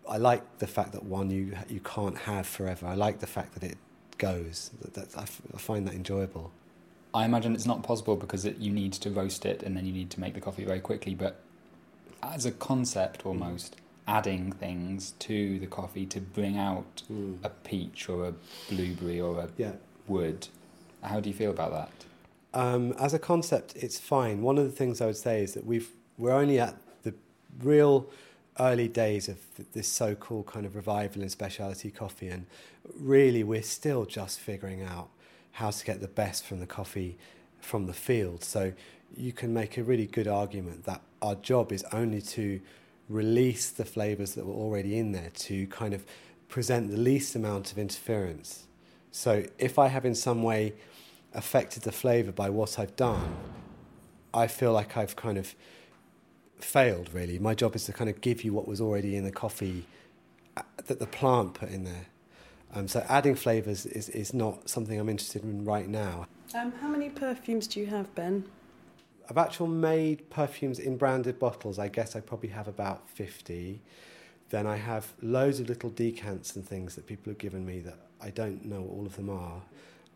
I 0.07 0.17
like 0.17 0.57
the 0.59 0.67
fact 0.67 0.91
that 0.93 1.03
one 1.03 1.29
you 1.29 1.55
you 1.69 1.79
can't 1.81 2.17
have 2.19 2.47
forever. 2.47 2.87
I 2.87 2.95
like 2.95 3.19
the 3.19 3.27
fact 3.27 3.53
that 3.53 3.63
it 3.63 3.77
goes. 4.17 4.71
That, 4.81 4.93
that 4.95 5.17
I, 5.17 5.21
f- 5.23 5.41
I 5.53 5.57
find 5.57 5.87
that 5.87 5.93
enjoyable. 5.93 6.51
I 7.13 7.25
imagine 7.25 7.53
it's 7.55 7.65
not 7.65 7.81
possible 7.83 8.15
because 8.15 8.45
it, 8.45 8.57
you 8.57 8.71
need 8.71 8.93
to 8.93 9.09
roast 9.09 9.45
it 9.45 9.63
and 9.63 9.75
then 9.75 9.85
you 9.85 9.93
need 9.93 10.09
to 10.11 10.19
make 10.19 10.33
the 10.35 10.41
coffee 10.41 10.63
very 10.65 10.79
quickly. 10.79 11.15
But 11.15 11.39
as 12.21 12.45
a 12.45 12.51
concept, 12.51 13.25
almost 13.25 13.75
adding 14.07 14.51
things 14.51 15.11
to 15.19 15.59
the 15.59 15.67
coffee 15.67 16.05
to 16.07 16.19
bring 16.19 16.57
out 16.57 17.03
Mm. 17.11 17.37
a 17.43 17.49
peach 17.49 18.09
or 18.09 18.27
a 18.27 18.33
blueberry 18.69 19.19
or 19.21 19.39
a 19.39 19.49
Yeah. 19.57 19.73
wood. 20.07 20.47
How 21.01 21.19
do 21.19 21.29
you 21.29 21.35
feel 21.35 21.51
about 21.51 21.71
that? 21.71 21.91
Um, 22.53 22.93
as 22.93 23.13
a 23.13 23.19
concept, 23.19 23.75
it's 23.75 23.99
fine. 23.99 24.41
One 24.41 24.57
of 24.57 24.65
the 24.65 24.71
things 24.71 25.01
I 25.01 25.05
would 25.05 25.17
say 25.17 25.43
is 25.43 25.53
that 25.53 25.65
we've 25.65 25.89
we're 26.17 26.33
only 26.33 26.59
at 26.59 26.75
the 27.03 27.13
real 27.61 28.09
early 28.59 28.89
days 28.89 29.29
of 29.29 29.37
this 29.71 29.87
so-called 29.87 30.47
kind 30.47 30.65
of 30.65 30.75
revival 30.75 31.21
in 31.21 31.29
specialty 31.29 31.91
coffee, 31.91 32.27
and 32.27 32.45
really 32.99 33.43
we're 33.43 33.61
still 33.61 34.05
just 34.05 34.39
figuring 34.39 34.83
out 34.83 35.09
how 35.53 35.71
to 35.71 35.85
get 35.85 36.01
the 36.01 36.07
best 36.07 36.45
from 36.45 36.59
the 36.59 36.67
coffee 36.67 37.17
from 37.61 37.85
the 37.85 37.93
field. 37.93 38.43
So 38.43 38.73
you 39.15 39.31
can 39.31 39.53
make 39.53 39.77
a 39.77 39.83
really 39.83 40.07
good 40.07 40.27
argument 40.27 40.85
that 40.85 41.01
our 41.21 41.35
job 41.35 41.71
is 41.71 41.83
only 41.91 42.21
to 42.21 42.59
release 43.09 43.69
the 43.69 43.85
flavors 43.85 44.35
that 44.35 44.45
were 44.45 44.53
already 44.53 44.97
in 44.97 45.11
there 45.11 45.31
to 45.33 45.67
kind 45.67 45.93
of 45.93 46.05
present 46.47 46.91
the 46.91 46.97
least 46.97 47.35
amount 47.35 47.71
of 47.71 47.77
interference. 47.77 48.65
So 49.11 49.45
if 49.57 49.79
I 49.79 49.87
have 49.87 50.05
in 50.05 50.15
some 50.15 50.43
way 50.43 50.73
affected 51.33 51.83
the 51.83 51.91
flavor 51.91 52.31
by 52.31 52.49
what 52.49 52.79
I've 52.79 52.95
done, 52.95 53.35
I 54.33 54.47
feel 54.47 54.73
like 54.73 54.97
I've 54.97 55.15
kind 55.15 55.37
of 55.37 55.55
failed 56.59 57.09
really. 57.13 57.39
My 57.39 57.55
job 57.55 57.75
is 57.75 57.85
to 57.85 57.93
kind 57.93 58.09
of 58.09 58.21
give 58.21 58.43
you 58.43 58.53
what 58.53 58.67
was 58.67 58.81
already 58.81 59.15
in 59.15 59.23
the 59.23 59.31
coffee 59.31 59.85
uh, 60.57 60.63
that 60.85 60.99
the 60.99 61.07
plant 61.07 61.55
put 61.55 61.69
in 61.69 61.83
there. 61.83 62.07
Um, 62.73 62.87
so 62.87 63.03
adding 63.09 63.35
flavors 63.35 63.85
is, 63.85 64.09
is 64.09 64.33
not 64.33 64.69
something 64.69 64.99
I'm 64.99 65.09
interested 65.09 65.43
in 65.43 65.65
right 65.65 65.87
now. 65.87 66.27
Um, 66.53 66.71
how 66.73 66.87
many 66.87 67.09
perfumes 67.09 67.67
do 67.67 67.79
you 67.79 67.87
have, 67.87 68.13
Ben? 68.15 68.45
Of 69.27 69.37
actual 69.37 69.67
made 69.67 70.29
perfumes 70.29 70.79
in 70.79 70.97
branded 70.97 71.39
bottles, 71.39 71.79
I 71.79 71.87
guess 71.87 72.15
I 72.15 72.19
probably 72.19 72.49
have 72.49 72.67
about 72.67 73.07
50. 73.09 73.81
Then 74.49 74.65
I 74.65 74.77
have 74.77 75.13
loads 75.21 75.59
of 75.59 75.69
little 75.69 75.91
decants 75.91 76.55
and 76.55 76.67
things 76.67 76.95
that 76.95 77.05
people 77.05 77.31
have 77.31 77.37
given 77.37 77.65
me 77.65 77.79
that 77.81 77.97
I 78.19 78.31
don't 78.31 78.65
know 78.65 78.81
what 78.81 78.97
all 78.97 79.05
of 79.05 79.15
them 79.15 79.29
are. 79.29 79.61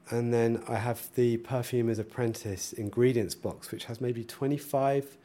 And 0.09 0.33
then 0.33 0.61
I 0.67 0.75
have 0.75 1.09
the 1.15 1.37
Perfumer's 1.37 1.99
Apprentice 1.99 2.73
ingredients 2.73 3.35
box, 3.35 3.71
which 3.71 3.85
has 3.85 4.01
maybe 4.01 4.23
25 4.23 5.17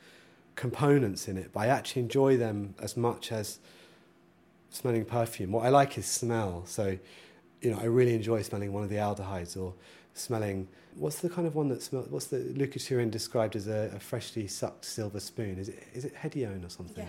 components 0.55 1.29
in 1.29 1.37
it, 1.37 1.51
but 1.53 1.61
I 1.61 1.67
actually 1.69 2.03
enjoy 2.03 2.37
them 2.37 2.75
as 2.81 2.97
much 2.97 3.31
as 3.31 3.59
smelling 4.71 5.05
perfume. 5.05 5.53
What 5.53 5.65
I 5.65 5.69
like 5.69 5.97
is 5.97 6.07
smell. 6.07 6.65
So, 6.67 6.99
you 7.61 7.71
know, 7.71 7.79
I 7.79 7.85
really 7.85 8.15
enjoy 8.15 8.43
smelling 8.43 8.73
one 8.73 8.83
of 8.83 8.91
the 8.91 8.97
aldehydes 8.97 9.57
or 9.57 9.75
smelling 10.15 10.69
what's 10.97 11.21
the 11.21 11.29
kind 11.29 11.47
of 11.47 11.55
one 11.55 11.69
that 11.69 11.81
smells 11.83 12.09
what's 12.09 12.27
the 12.27 12.39
Lucas 12.39 12.87
Turin 12.87 13.09
described 13.09 13.55
as 13.55 13.69
a, 13.69 13.93
a 13.95 14.01
freshly 14.01 14.49
sucked 14.49 14.85
silver 14.85 15.21
spoon 15.21 15.59
is 15.59 15.69
it 15.69 15.83
is 15.95 16.05
it 16.05 16.15
Hedione 16.15 16.67
or 16.67 16.71
something 16.71 17.07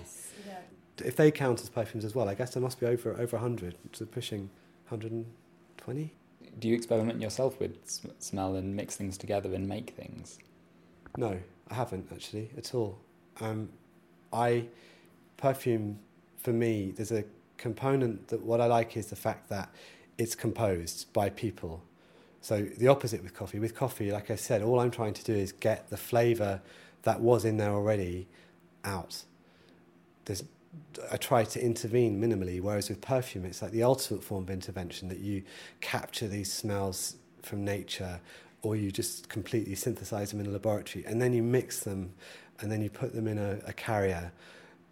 yeah. 0.48 0.60
if 1.04 1.16
they 1.16 1.32
count 1.32 1.60
as 1.62 1.70
perfumes 1.70 2.06
as 2.06 2.14
well 2.14 2.30
I 2.30 2.36
guess 2.36 2.54
there 2.54 2.62
must 2.62 2.80
be 2.80 2.86
over 2.86 3.14
over 3.14 3.38
100 3.38 3.76
so 3.94 4.06
pushing 4.06 4.52
120 4.90 6.14
Do 6.60 6.68
you 6.68 6.76
experiment 6.76 7.22
yourself 7.22 7.60
with 7.60 7.78
smell 8.20 8.56
and 8.56 8.76
mix 8.76 8.96
things 8.96 9.18
together 9.18 9.54
and 9.54 9.68
make 9.68 9.92
things? 9.92 10.40
no 11.18 11.40
I 11.70 11.74
haven't 11.74 12.08
actually 12.12 12.52
at 12.58 12.74
all 12.74 13.00
um, 13.42 13.70
I 14.32 14.66
perfume 15.38 16.00
for 16.38 16.52
me 16.52 16.94
there's 16.96 17.12
a 17.12 17.24
component 17.58 18.28
that 18.30 18.42
what 18.42 18.62
I 18.62 18.66
like 18.66 18.96
is 18.96 19.08
the 19.08 19.16
fact 19.16 19.50
that 19.50 19.70
it's 20.18 20.36
composed 20.36 21.12
by 21.14 21.30
people 21.30 21.84
So 22.42 22.62
the 22.78 22.88
opposite 22.88 23.22
with 23.22 23.34
coffee. 23.34 23.60
With 23.60 23.76
coffee, 23.76 24.12
like 24.12 24.32
I 24.32 24.36
said, 24.36 24.62
all 24.62 24.80
I'm 24.80 24.92
trying 24.92 25.14
to 25.14 25.24
do 25.24 25.34
is 25.34 25.52
get 25.52 25.90
the 25.90 25.98
flavour 25.98 26.62
that 27.04 27.20
was 27.20 27.46
in 27.46 27.58
there 27.58 27.72
already 27.72 28.28
out. 28.84 29.24
There's, 30.26 30.44
I 31.12 31.18
try 31.18 31.44
to 31.44 31.64
intervene 31.64 32.22
minimally, 32.22 32.62
whereas 32.62 32.90
with 32.90 33.02
perfume, 33.02 33.46
it's 33.46 33.62
like 33.62 33.72
the 33.72 33.84
ultimate 33.84 34.24
form 34.24 34.44
of 34.44 34.50
intervention 34.50 35.08
that 35.10 35.20
you 35.20 35.44
capture 35.82 36.28
these 36.28 36.52
smells 36.52 37.16
from 37.42 37.64
nature 37.64 38.20
or 38.62 38.76
you 38.76 38.92
just 38.92 39.30
completely 39.30 39.76
synthesize 39.76 40.32
them 40.32 40.40
in 40.40 40.46
a 40.46 40.50
laboratory 40.50 41.06
and 41.06 41.22
then 41.22 41.32
you 41.34 41.42
mix 41.42 41.80
them 41.80 42.14
and 42.60 42.72
then 42.72 42.82
you 42.82 42.90
put 42.90 43.14
them 43.14 43.28
in 43.28 43.38
a, 43.38 43.60
a 43.66 43.74
carrier 43.74 44.32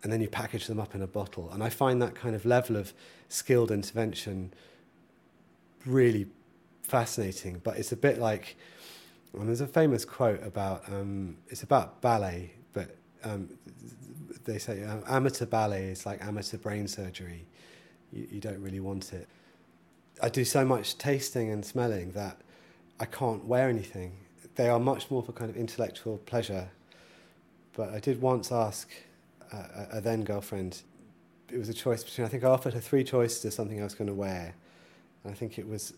and 0.04 0.12
then 0.12 0.22
you 0.22 0.28
package 0.28 0.68
them 0.68 0.80
up 0.80 0.96
in 0.96 1.02
a 1.02 1.08
bottle. 1.08 1.50
And 1.52 1.62
I 1.62 1.70
find 1.70 2.02
that 2.02 2.16
kind 2.16 2.36
of 2.36 2.46
level 2.46 2.78
of 2.78 2.94
skilled 3.28 3.72
intervention 3.72 4.54
really 5.86 6.28
fascinating, 6.82 7.60
but 7.64 7.78
it's 7.78 7.92
a 7.92 7.98
bit 7.98 8.20
like 8.20 8.56
and 9.34 9.48
there's 9.48 9.62
a 9.62 9.68
famous 9.68 10.06
quote 10.06 10.42
about 10.44 10.88
um, 10.92 11.38
it's 11.50 11.62
about 11.64 12.02
ballet, 12.02 12.54
but 12.74 12.96
um, 13.28 13.50
they 14.46 14.58
say 14.58 14.84
um, 14.84 15.04
amateur 15.08 15.46
ballet 15.46 15.86
is 15.86 16.06
like 16.06 16.24
amateur 16.24 16.58
brain 16.58 16.88
surgery. 16.88 17.46
You, 18.12 18.28
you 18.32 18.40
don't 18.40 18.62
really 18.62 18.80
want 18.80 19.14
it. 19.14 19.28
I 20.22 20.30
do 20.30 20.46
so 20.46 20.66
much 20.66 20.98
tasting 20.98 21.52
and 21.52 21.64
smelling 21.64 22.12
that 22.12 22.38
I 23.00 23.06
can't 23.06 23.46
wear 23.46 23.70
anything. 23.70 24.18
They 24.56 24.70
are 24.70 24.80
much 24.80 25.12
more 25.12 25.22
for 25.22 25.32
kind 25.32 25.50
of 25.50 25.58
intellectual 25.58 26.18
pleasure. 26.20 26.70
But 27.74 27.94
I 27.94 28.00
did 28.00 28.22
once 28.22 28.52
ask 28.52 28.90
a, 29.52 29.98
a 29.98 30.02
then 30.02 30.24
girlfriend. 30.24 30.82
It 31.52 31.58
was 31.58 31.70
a 31.70 31.74
choice 31.74 32.04
between. 32.04 32.26
I 32.26 32.30
think 32.30 32.44
I 32.44 32.48
offered 32.48 32.74
her 32.74 32.80
three 32.80 33.04
choices 33.04 33.46
of 33.46 33.54
something 33.54 33.80
I 33.80 33.84
was 33.84 33.94
going 33.94 34.08
to 34.08 34.14
wear, 34.14 34.56
and 35.24 35.32
I 35.32 35.36
think 35.36 35.60
it 35.60 35.68
was 35.68 35.94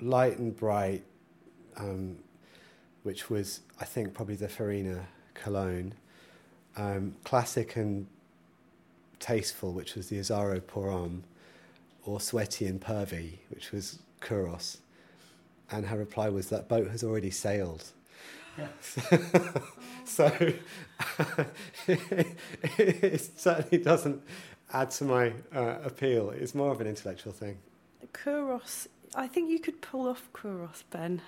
light 0.00 0.38
and 0.38 0.56
bright, 0.56 1.02
um, 1.76 2.16
which 3.02 3.28
was, 3.28 3.60
I 3.80 3.84
think, 3.84 4.14
probably 4.14 4.36
the 4.36 4.48
Farina 4.48 5.06
cologne. 5.34 5.94
Um, 6.76 7.16
classic 7.24 7.76
and 7.76 8.06
tasteful, 9.18 9.72
which 9.72 9.94
was 9.94 10.08
the 10.08 10.18
Azzaro 10.18 10.64
Pour 10.66 10.90
Homme, 10.90 11.24
or 12.04 12.20
sweaty 12.20 12.66
and 12.66 12.80
pervy, 12.80 13.38
which 13.50 13.72
was 13.72 13.98
Kouros. 14.20 14.78
And 15.70 15.86
her 15.86 15.98
reply 15.98 16.28
was 16.28 16.48
that 16.48 16.68
boat 16.68 16.88
has 16.90 17.04
already 17.04 17.30
sailed. 17.30 17.84
so 20.04 20.26
it 21.86 23.30
certainly 23.36 23.78
doesn't 23.82 24.22
add 24.72 24.90
to 24.92 25.04
my 25.04 25.32
uh, 25.54 25.78
appeal. 25.84 26.30
It's 26.30 26.54
more 26.54 26.72
of 26.72 26.80
an 26.80 26.86
intellectual 26.86 27.32
thing. 27.32 27.58
Kouros. 28.12 28.86
I 29.14 29.26
think 29.26 29.50
you 29.50 29.58
could 29.58 29.80
pull 29.80 30.08
off 30.08 30.28
Kouros, 30.32 30.84
Ben. 30.90 31.22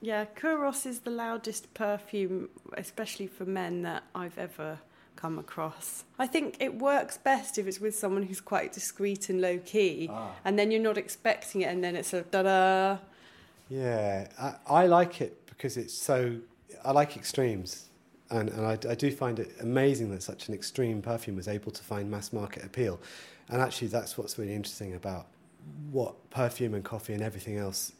Yeah, 0.00 0.26
Kouros 0.36 0.86
is 0.86 1.00
the 1.00 1.10
loudest 1.10 1.74
perfume, 1.74 2.48
especially 2.76 3.26
for 3.26 3.44
men, 3.44 3.82
that 3.82 4.04
I've 4.14 4.38
ever 4.38 4.78
come 5.16 5.38
across. 5.40 6.04
I 6.20 6.28
think 6.28 6.56
it 6.60 6.76
works 6.78 7.16
best 7.18 7.58
if 7.58 7.66
it's 7.66 7.80
with 7.80 7.96
someone 7.96 8.22
who's 8.22 8.40
quite 8.40 8.72
discreet 8.72 9.28
and 9.28 9.40
low 9.40 9.58
key, 9.58 10.08
Ah. 10.10 10.30
and 10.44 10.56
then 10.56 10.70
you're 10.70 10.82
not 10.82 10.96
expecting 10.98 11.62
it, 11.62 11.66
and 11.72 11.82
then 11.82 11.96
it's 11.96 12.12
a 12.12 12.22
da 12.22 12.42
da. 12.44 12.98
Yeah, 13.68 14.28
I, 14.38 14.54
I 14.82 14.86
like 14.86 15.20
it 15.20 15.44
because 15.46 15.76
it's 15.76 15.94
so. 15.94 16.36
I 16.84 16.92
like 16.92 17.16
extremes, 17.16 17.88
and 18.30 18.48
and 18.50 18.64
I, 18.64 18.78
I 18.88 18.94
do 18.94 19.10
find 19.10 19.40
it 19.40 19.50
amazing 19.60 20.10
that 20.12 20.22
such 20.22 20.46
an 20.48 20.54
extreme 20.54 21.02
perfume 21.02 21.34
was 21.34 21.48
able 21.48 21.72
to 21.72 21.82
find 21.82 22.08
mass 22.08 22.32
market 22.32 22.64
appeal, 22.64 23.00
and 23.48 23.60
actually 23.60 23.88
that's 23.88 24.16
what's 24.16 24.38
really 24.38 24.54
interesting 24.54 24.94
about 24.94 25.26
what 25.90 26.30
perfume 26.30 26.74
and 26.74 26.84
coffee 26.84 27.12
and 27.14 27.22
everything 27.22 27.56
else 27.56 27.92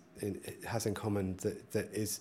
has 0.67 0.87
in 0.87 0.95
common 0.95 1.37
that 1.39 1.71
that 1.73 1.93
is 1.93 2.21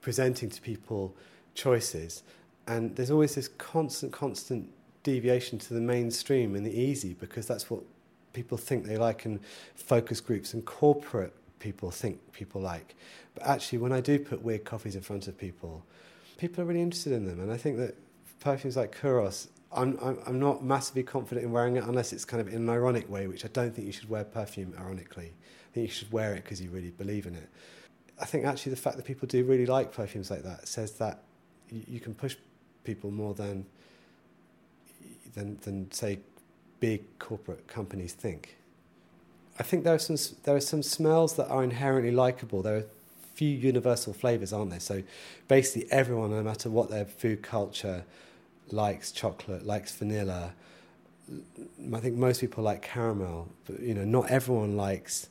presenting 0.00 0.50
to 0.50 0.60
people 0.60 1.14
choices, 1.54 2.22
and 2.66 2.94
there's 2.96 3.10
always 3.10 3.34
this 3.34 3.48
constant 3.48 4.12
constant 4.12 4.68
deviation 5.02 5.58
to 5.58 5.74
the 5.74 5.80
mainstream 5.80 6.54
and 6.54 6.64
the 6.64 6.72
easy 6.72 7.14
because 7.14 7.46
that's 7.46 7.70
what 7.70 7.82
people 8.32 8.56
think 8.56 8.86
they 8.86 8.96
like 8.96 9.24
and 9.24 9.40
focus 9.74 10.20
groups 10.20 10.54
and 10.54 10.64
corporate 10.64 11.34
people 11.58 11.90
think 11.90 12.18
people 12.32 12.60
like. 12.60 12.94
But 13.34 13.46
actually, 13.46 13.78
when 13.78 13.92
I 13.92 14.00
do 14.00 14.18
put 14.18 14.42
weird 14.42 14.64
coffees 14.64 14.96
in 14.96 15.02
front 15.02 15.28
of 15.28 15.38
people, 15.38 15.84
people 16.36 16.62
are 16.62 16.66
really 16.66 16.82
interested 16.82 17.12
in 17.12 17.26
them. 17.26 17.40
And 17.40 17.52
I 17.52 17.56
think 17.56 17.78
that 17.78 17.94
perfumes 18.40 18.76
like 18.76 18.96
Kouros, 18.98 19.48
I'm, 19.74 19.98
I'm 20.26 20.38
not 20.38 20.64
massively 20.64 21.02
confident 21.02 21.46
in 21.46 21.52
wearing 21.52 21.76
it 21.76 21.84
unless 21.84 22.12
it's 22.12 22.24
kind 22.24 22.40
of 22.40 22.48
in 22.48 22.54
an 22.54 22.68
ironic 22.68 23.08
way, 23.08 23.26
which 23.26 23.44
I 23.44 23.48
don't 23.48 23.74
think 23.74 23.86
you 23.86 23.92
should 23.92 24.08
wear 24.08 24.24
perfume 24.24 24.74
ironically. 24.78 25.32
I 25.72 25.74
think 25.74 25.88
you 25.88 25.92
should 25.94 26.12
wear 26.12 26.34
it 26.34 26.44
because 26.44 26.60
you 26.60 26.68
really 26.68 26.90
believe 26.90 27.26
in 27.26 27.34
it. 27.34 27.48
I 28.20 28.26
think 28.26 28.44
actually 28.44 28.70
the 28.70 28.76
fact 28.76 28.98
that 28.98 29.06
people 29.06 29.26
do 29.26 29.42
really 29.44 29.64
like 29.64 29.90
perfumes 29.90 30.30
like 30.30 30.42
that 30.42 30.68
says 30.68 30.92
that 30.92 31.22
you, 31.70 31.82
you 31.88 32.00
can 32.00 32.14
push 32.14 32.36
people 32.84 33.10
more 33.10 33.32
than, 33.32 33.64
than, 35.34 35.58
than 35.62 35.90
say, 35.90 36.18
big 36.78 37.18
corporate 37.18 37.66
companies 37.68 38.12
think. 38.12 38.56
I 39.58 39.62
think 39.62 39.84
there 39.84 39.94
are 39.94 39.98
some 39.98 40.16
there 40.44 40.56
are 40.56 40.60
some 40.60 40.82
smells 40.82 41.36
that 41.36 41.48
are 41.48 41.62
inherently 41.62 42.10
likable. 42.10 42.62
There 42.62 42.76
are 42.76 42.84
few 43.34 43.48
universal 43.48 44.12
flavors, 44.12 44.52
aren't 44.52 44.70
there? 44.70 44.80
So 44.80 45.02
basically, 45.48 45.90
everyone, 45.90 46.30
no 46.30 46.42
matter 46.42 46.68
what 46.68 46.90
their 46.90 47.04
food 47.04 47.42
culture, 47.42 48.04
likes 48.70 49.10
chocolate, 49.10 49.64
likes 49.64 49.94
vanilla, 49.94 50.52
I 51.94 52.00
think 52.00 52.16
most 52.16 52.40
people 52.40 52.62
like 52.62 52.82
caramel, 52.82 53.48
but 53.66 53.80
you 53.80 53.94
know, 53.94 54.04
not 54.04 54.30
everyone 54.30 54.76
likes 54.76 55.28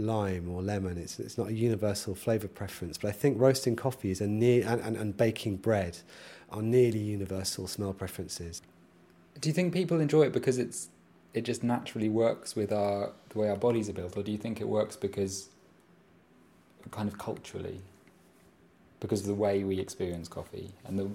lime 0.00 0.48
or 0.48 0.62
lemon. 0.62 0.98
It's 0.98 1.18
it's 1.18 1.38
not 1.38 1.48
a 1.48 1.52
universal 1.52 2.14
flavour 2.14 2.48
preference. 2.48 2.98
But 2.98 3.08
I 3.08 3.12
think 3.12 3.40
roasting 3.40 3.76
coffee 3.76 4.10
is 4.10 4.20
a 4.20 4.26
near 4.26 4.66
and, 4.66 4.80
and, 4.80 4.96
and 4.96 5.16
baking 5.16 5.56
bread 5.56 5.98
are 6.50 6.62
nearly 6.62 6.98
universal 6.98 7.66
smell 7.66 7.92
preferences. 7.92 8.62
Do 9.40 9.48
you 9.48 9.52
think 9.52 9.72
people 9.72 10.00
enjoy 10.00 10.22
it 10.22 10.32
because 10.32 10.58
it's 10.58 10.88
it 11.34 11.42
just 11.42 11.62
naturally 11.62 12.08
works 12.08 12.56
with 12.56 12.72
our 12.72 13.12
the 13.28 13.38
way 13.38 13.48
our 13.48 13.56
bodies 13.56 13.88
are 13.88 13.92
built, 13.92 14.16
or 14.16 14.22
do 14.22 14.32
you 14.32 14.38
think 14.38 14.60
it 14.60 14.68
works 14.68 14.96
because 14.96 15.48
kind 16.90 17.08
of 17.08 17.18
culturally, 17.18 17.80
because 19.00 19.20
of 19.20 19.26
the 19.26 19.34
way 19.34 19.62
we 19.62 19.78
experience 19.78 20.26
coffee 20.28 20.72
and 20.84 20.98
the 20.98 21.10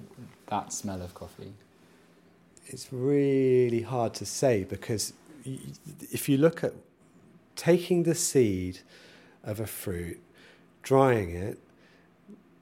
that 0.47 0.71
smell 0.71 1.01
of 1.01 1.13
coffee? 1.13 1.53
It's 2.67 2.93
really 2.93 3.81
hard 3.81 4.13
to 4.15 4.25
say 4.25 4.63
because 4.63 5.13
if 5.45 6.29
you 6.29 6.37
look 6.37 6.63
at 6.63 6.73
taking 7.55 8.03
the 8.03 8.15
seed 8.15 8.79
of 9.43 9.59
a 9.59 9.67
fruit, 9.67 10.19
drying 10.81 11.31
it, 11.31 11.59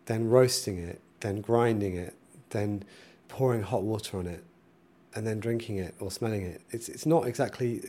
then 0.06 0.30
roasting 0.30 0.78
it, 0.78 1.00
then 1.20 1.42
grinding 1.42 1.96
it, 1.96 2.16
then 2.50 2.84
pouring 3.28 3.62
hot 3.62 3.84
water 3.84 4.18
on 4.18 4.28
it, 4.28 4.44
and 5.16 5.26
then 5.26 5.40
drinking 5.40 5.78
it 5.78 5.96
or 6.00 6.12
smelling 6.12 6.44
it. 6.44 6.62
It's 6.72 6.90
it's 6.90 7.06
not 7.06 7.28
exactly. 7.28 7.82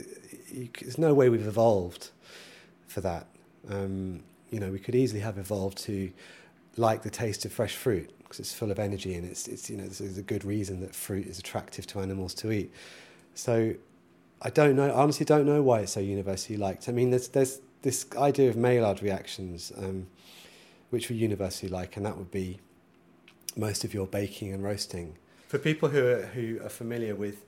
You, 0.51 0.69
there's 0.81 0.99
no 0.99 1.15
way 1.15 1.29
we've 1.29 1.47
evolved 1.47 2.11
for 2.87 3.01
that. 3.01 3.27
Um, 3.71 4.23
you 4.51 4.61
know, 4.61 4.71
we 4.71 4.79
could 4.79 4.95
easily 4.95 5.21
have 5.21 5.39
evolved 5.39 5.79
to 5.79 6.13
like 6.77 7.03
the 7.03 7.11
taste 7.11 7.45
of 7.45 7.53
fresh 7.53 7.75
fruit 7.75 8.11
because 8.23 8.41
it's 8.41 8.55
full 8.55 8.71
of 8.71 8.79
energy 8.79 9.15
and 9.15 9.27
it's 9.27 9.47
it's 9.47 9.69
you 9.69 9.77
know 9.77 9.87
there's 9.87 10.19
a 10.19 10.23
good 10.23 10.45
reason 10.45 10.81
that 10.81 10.95
fruit 10.95 11.27
is 11.27 11.39
attractive 11.39 11.87
to 11.87 12.01
animals 12.01 12.35
to 12.35 12.51
eat. 12.51 12.73
So 13.35 13.75
I 14.43 14.51
don't 14.51 14.75
know. 14.75 14.89
I 14.89 14.95
honestly 14.95 15.25
don't 15.25 15.47
know 15.47 15.63
why 15.63 15.81
it's 15.81 15.93
so 15.93 16.01
universally 16.01 16.57
liked. 16.59 16.89
I 16.89 16.93
mean, 16.93 17.11
there's 17.11 17.29
there's 17.29 17.61
this 17.83 18.07
idea 18.17 18.51
of 18.51 18.57
Maillard 18.57 19.03
reactions, 19.03 19.73
um, 19.77 20.09
which 20.91 21.09
we 21.09 21.17
universally 21.17 21.71
like, 21.71 21.97
and 21.97 22.05
that 22.05 22.17
would 22.17 22.31
be 22.31 22.59
most 23.57 23.85
of 23.85 23.95
your 23.95 24.07
baking 24.07 24.53
and 24.53 24.63
roasting. 24.63 25.17
For 25.49 25.59
people 25.59 25.91
who 25.91 26.07
are, 26.07 26.23
who 26.27 26.61
are 26.65 26.69
familiar 26.69 27.15
with 27.15 27.45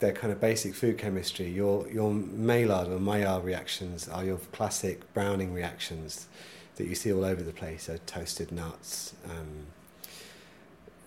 their 0.00 0.12
kind 0.12 0.32
of 0.32 0.40
basic 0.40 0.74
food 0.74 0.98
chemistry, 0.98 1.48
your 1.48 1.88
your 1.88 2.12
Maillard 2.12 2.88
or 2.88 3.00
Maillard 3.00 3.44
reactions 3.44 4.08
are 4.08 4.24
your 4.24 4.38
classic 4.52 5.12
browning 5.14 5.54
reactions 5.54 6.26
that 6.76 6.86
you 6.86 6.94
see 6.94 7.12
all 7.12 7.24
over 7.24 7.42
the 7.42 7.52
place. 7.52 7.84
So 7.84 7.98
toasted 8.04 8.52
nuts, 8.52 9.14
um, 9.24 9.68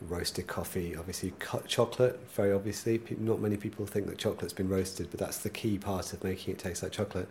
roasted 0.01 0.47
coffee, 0.47 0.95
obviously 0.95 1.33
chocolate, 1.67 2.19
very 2.35 2.53
obviously. 2.53 3.01
Not 3.17 3.39
many 3.39 3.57
people 3.57 3.85
think 3.85 4.07
that 4.07 4.17
chocolate's 4.17 4.53
been 4.53 4.69
roasted, 4.69 5.09
but 5.11 5.19
that's 5.19 5.39
the 5.39 5.49
key 5.49 5.77
part 5.77 6.13
of 6.13 6.23
making 6.23 6.53
it 6.53 6.59
taste 6.59 6.83
like 6.83 6.91
chocolate. 6.91 7.27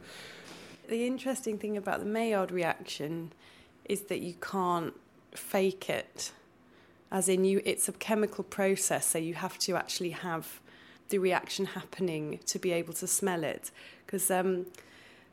The 0.89 1.07
interesting 1.07 1.59
thing 1.59 1.77
about 1.77 2.01
the 2.01 2.07
Maillard 2.07 2.51
reaction 2.51 3.33
is 3.85 4.03
that 4.03 4.21
you 4.21 4.35
can't 4.41 4.95
fake 5.33 5.89
it. 5.91 6.33
As 7.11 7.29
in 7.29 7.45
you 7.45 7.63
it's 7.65 7.89
a 7.89 7.93
chemical 7.93 8.45
process, 8.45 9.07
so 9.07 9.19
you 9.19 9.35
have 9.35 9.59
to 9.61 9.77
actually 9.77 10.11
have 10.11 10.61
the 11.09 11.19
reaction 11.19 11.65
happening 11.67 12.39
to 12.47 12.59
be 12.59 12.73
able 12.73 12.93
to 12.95 13.07
smell 13.07 13.45
it. 13.45 13.71
Because 14.05 14.31
um, 14.31 14.67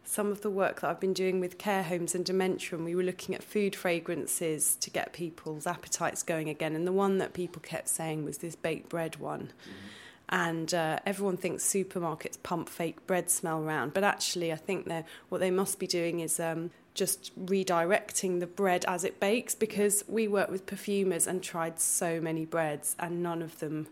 some 0.07 0.31
of 0.31 0.41
the 0.41 0.49
work 0.49 0.81
that 0.81 0.89
I've 0.89 0.99
been 0.99 1.13
doing 1.13 1.39
with 1.39 1.57
care 1.57 1.83
homes 1.83 2.15
and 2.15 2.23
dementia, 2.23 2.77
and 2.77 2.85
we 2.85 2.95
were 2.95 3.03
looking 3.03 3.35
at 3.35 3.43
food 3.43 3.75
fragrances 3.75 4.75
to 4.77 4.89
get 4.89 5.13
people's 5.13 5.65
appetites 5.65 6.23
going 6.23 6.49
again. 6.49 6.75
And 6.75 6.85
the 6.85 6.91
one 6.91 7.17
that 7.17 7.33
people 7.33 7.61
kept 7.61 7.89
saying 7.89 8.23
was 8.23 8.37
this 8.37 8.55
baked 8.55 8.89
bread 8.89 9.17
one. 9.17 9.51
Mm-hmm. 9.61 9.87
And 10.29 10.73
uh, 10.73 10.99
everyone 11.05 11.37
thinks 11.37 11.63
supermarkets 11.63 12.41
pump 12.41 12.67
fake 12.67 13.05
bread 13.05 13.29
smell 13.29 13.61
around, 13.61 13.93
but 13.93 14.03
actually, 14.03 14.51
I 14.51 14.55
think 14.55 14.85
they 14.87 15.03
what 15.29 15.39
they 15.39 15.51
must 15.51 15.77
be 15.79 15.85
doing 15.85 16.19
is 16.19 16.39
um, 16.39 16.71
just 16.95 17.31
redirecting 17.45 18.39
the 18.39 18.47
bread 18.47 18.85
as 18.87 19.03
it 19.03 19.19
bakes. 19.19 19.53
Because 19.53 20.03
we 20.07 20.27
work 20.27 20.49
with 20.49 20.65
perfumers 20.65 21.27
and 21.27 21.43
tried 21.43 21.79
so 21.79 22.19
many 22.19 22.45
breads, 22.45 22.95
and 22.97 23.21
none 23.21 23.43
of 23.43 23.59
them 23.59 23.87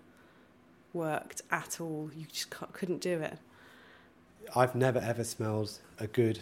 worked 0.92 1.42
at 1.52 1.80
all. 1.80 2.10
You 2.16 2.26
just 2.32 2.50
couldn't 2.50 3.02
do 3.02 3.20
it. 3.20 3.38
I've 4.56 4.76
never 4.76 5.00
ever 5.00 5.24
smelled 5.24 5.80
a 6.00 6.06
good 6.06 6.40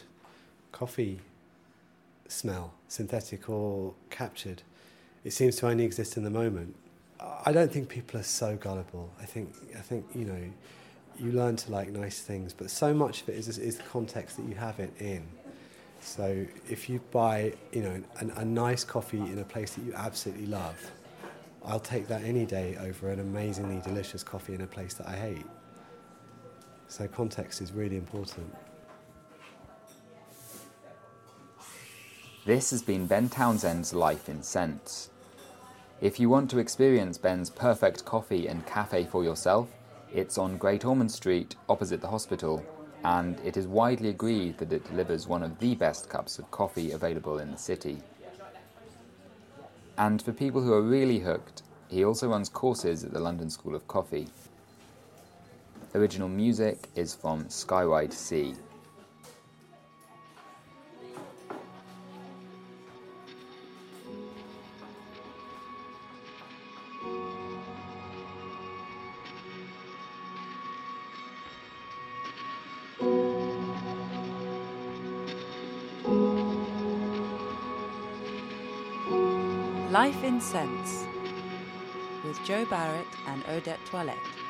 coffee 0.74 1.22
smell, 2.28 2.74
synthetic 2.88 3.50
or 3.50 3.94
captured. 4.10 4.64
It 5.24 5.32
seems 5.32 5.56
to 5.58 5.68
only 5.68 5.86
exist 5.86 6.18
in 6.18 6.24
the 6.24 6.30
moment. 6.30 6.76
I 7.46 7.52
don't 7.52 7.72
think 7.72 7.88
people 7.88 8.20
are 8.20 8.24
so 8.24 8.58
gullible. 8.58 9.12
I 9.22 9.26
think 9.26 9.54
I 9.78 9.82
think 9.82 10.06
you 10.14 10.26
know 10.26 10.42
you 11.20 11.32
learn 11.32 11.56
to 11.58 11.72
like 11.72 11.90
nice 11.90 12.20
things, 12.20 12.54
but 12.54 12.70
so 12.70 12.94
much 12.94 13.22
of 13.22 13.30
it 13.30 13.36
is 13.36 13.58
is 13.58 13.78
the 13.78 13.84
context 13.84 14.38
that 14.38 14.44
you 14.44 14.56
have 14.56 14.80
it 14.80 14.94
in. 15.00 15.24
So 16.02 16.46
if 16.70 16.90
you 16.90 17.00
buy 17.12 17.54
you 17.72 17.84
know 17.84 18.04
an, 18.20 18.32
a 18.36 18.44
nice 18.44 18.84
coffee 18.84 19.20
in 19.20 19.40
a 19.40 19.46
place 19.46 19.76
that 19.76 19.86
you 19.86 19.94
absolutely 19.94 20.48
love, 20.48 20.92
I'll 21.64 21.80
take 21.80 22.08
that 22.08 22.24
any 22.24 22.46
day 22.46 22.76
over 22.82 23.10
an 23.10 23.20
amazingly 23.20 23.82
delicious 23.82 24.24
coffee 24.24 24.54
in 24.54 24.62
a 24.62 24.68
place 24.68 24.96
that 24.96 25.08
I 25.08 25.16
hate. 25.16 25.46
So 26.92 27.08
context 27.08 27.62
is 27.62 27.72
really 27.72 27.96
important. 27.96 28.54
This 32.46 32.72
has 32.72 32.82
been 32.82 33.08
Ben 33.08 33.30
Townsend's 33.30 33.94
Life 33.94 34.28
in 34.28 34.44
Scents. 34.44 35.10
If 36.02 36.20
you 36.20 36.30
want 36.30 36.50
to 36.50 36.60
experience 36.60 37.18
Ben's 37.18 37.50
perfect 37.50 38.04
coffee 38.04 38.48
and 38.48 38.66
cafe 38.66 39.06
for 39.06 39.24
yourself, 39.24 39.70
it's 40.14 40.38
on 40.38 40.58
Great 40.58 40.84
Ormond 40.84 41.14
Street 41.14 41.56
opposite 41.70 42.02
the 42.02 42.10
hospital, 42.10 42.62
and 43.06 43.40
it 43.40 43.56
is 43.56 43.68
widely 43.68 44.10
agreed 44.10 44.58
that 44.58 44.74
it 44.74 44.84
delivers 44.84 45.30
one 45.30 45.44
of 45.44 45.60
the 45.60 45.76
best 45.76 46.10
cups 46.10 46.40
of 46.40 46.52
coffee 46.52 46.92
available 46.92 47.40
in 47.40 47.52
the 47.52 47.58
city. 47.58 48.00
And 49.98 50.22
for 50.22 50.34
people 50.34 50.62
who 50.62 50.74
are 50.74 50.82
really 50.82 51.20
hooked, 51.20 51.64
he 51.88 52.04
also 52.04 52.28
runs 52.28 52.50
courses 52.50 53.06
at 53.06 53.14
the 53.14 53.22
London 53.22 53.50
School 53.50 53.76
of 53.76 53.88
Coffee. 53.88 54.28
Original 55.94 56.30
music 56.30 56.88
is 56.96 57.14
from 57.14 57.44
Skywide 57.46 58.14
Sea. 58.14 58.56
Life 79.92 80.24
in 80.24 80.40
Scents 80.40 81.04
with 82.24 82.42
Joe 82.46 82.64
Barrett 82.64 83.06
and 83.28 83.44
Odette 83.50 83.84
Toilette. 83.88 84.41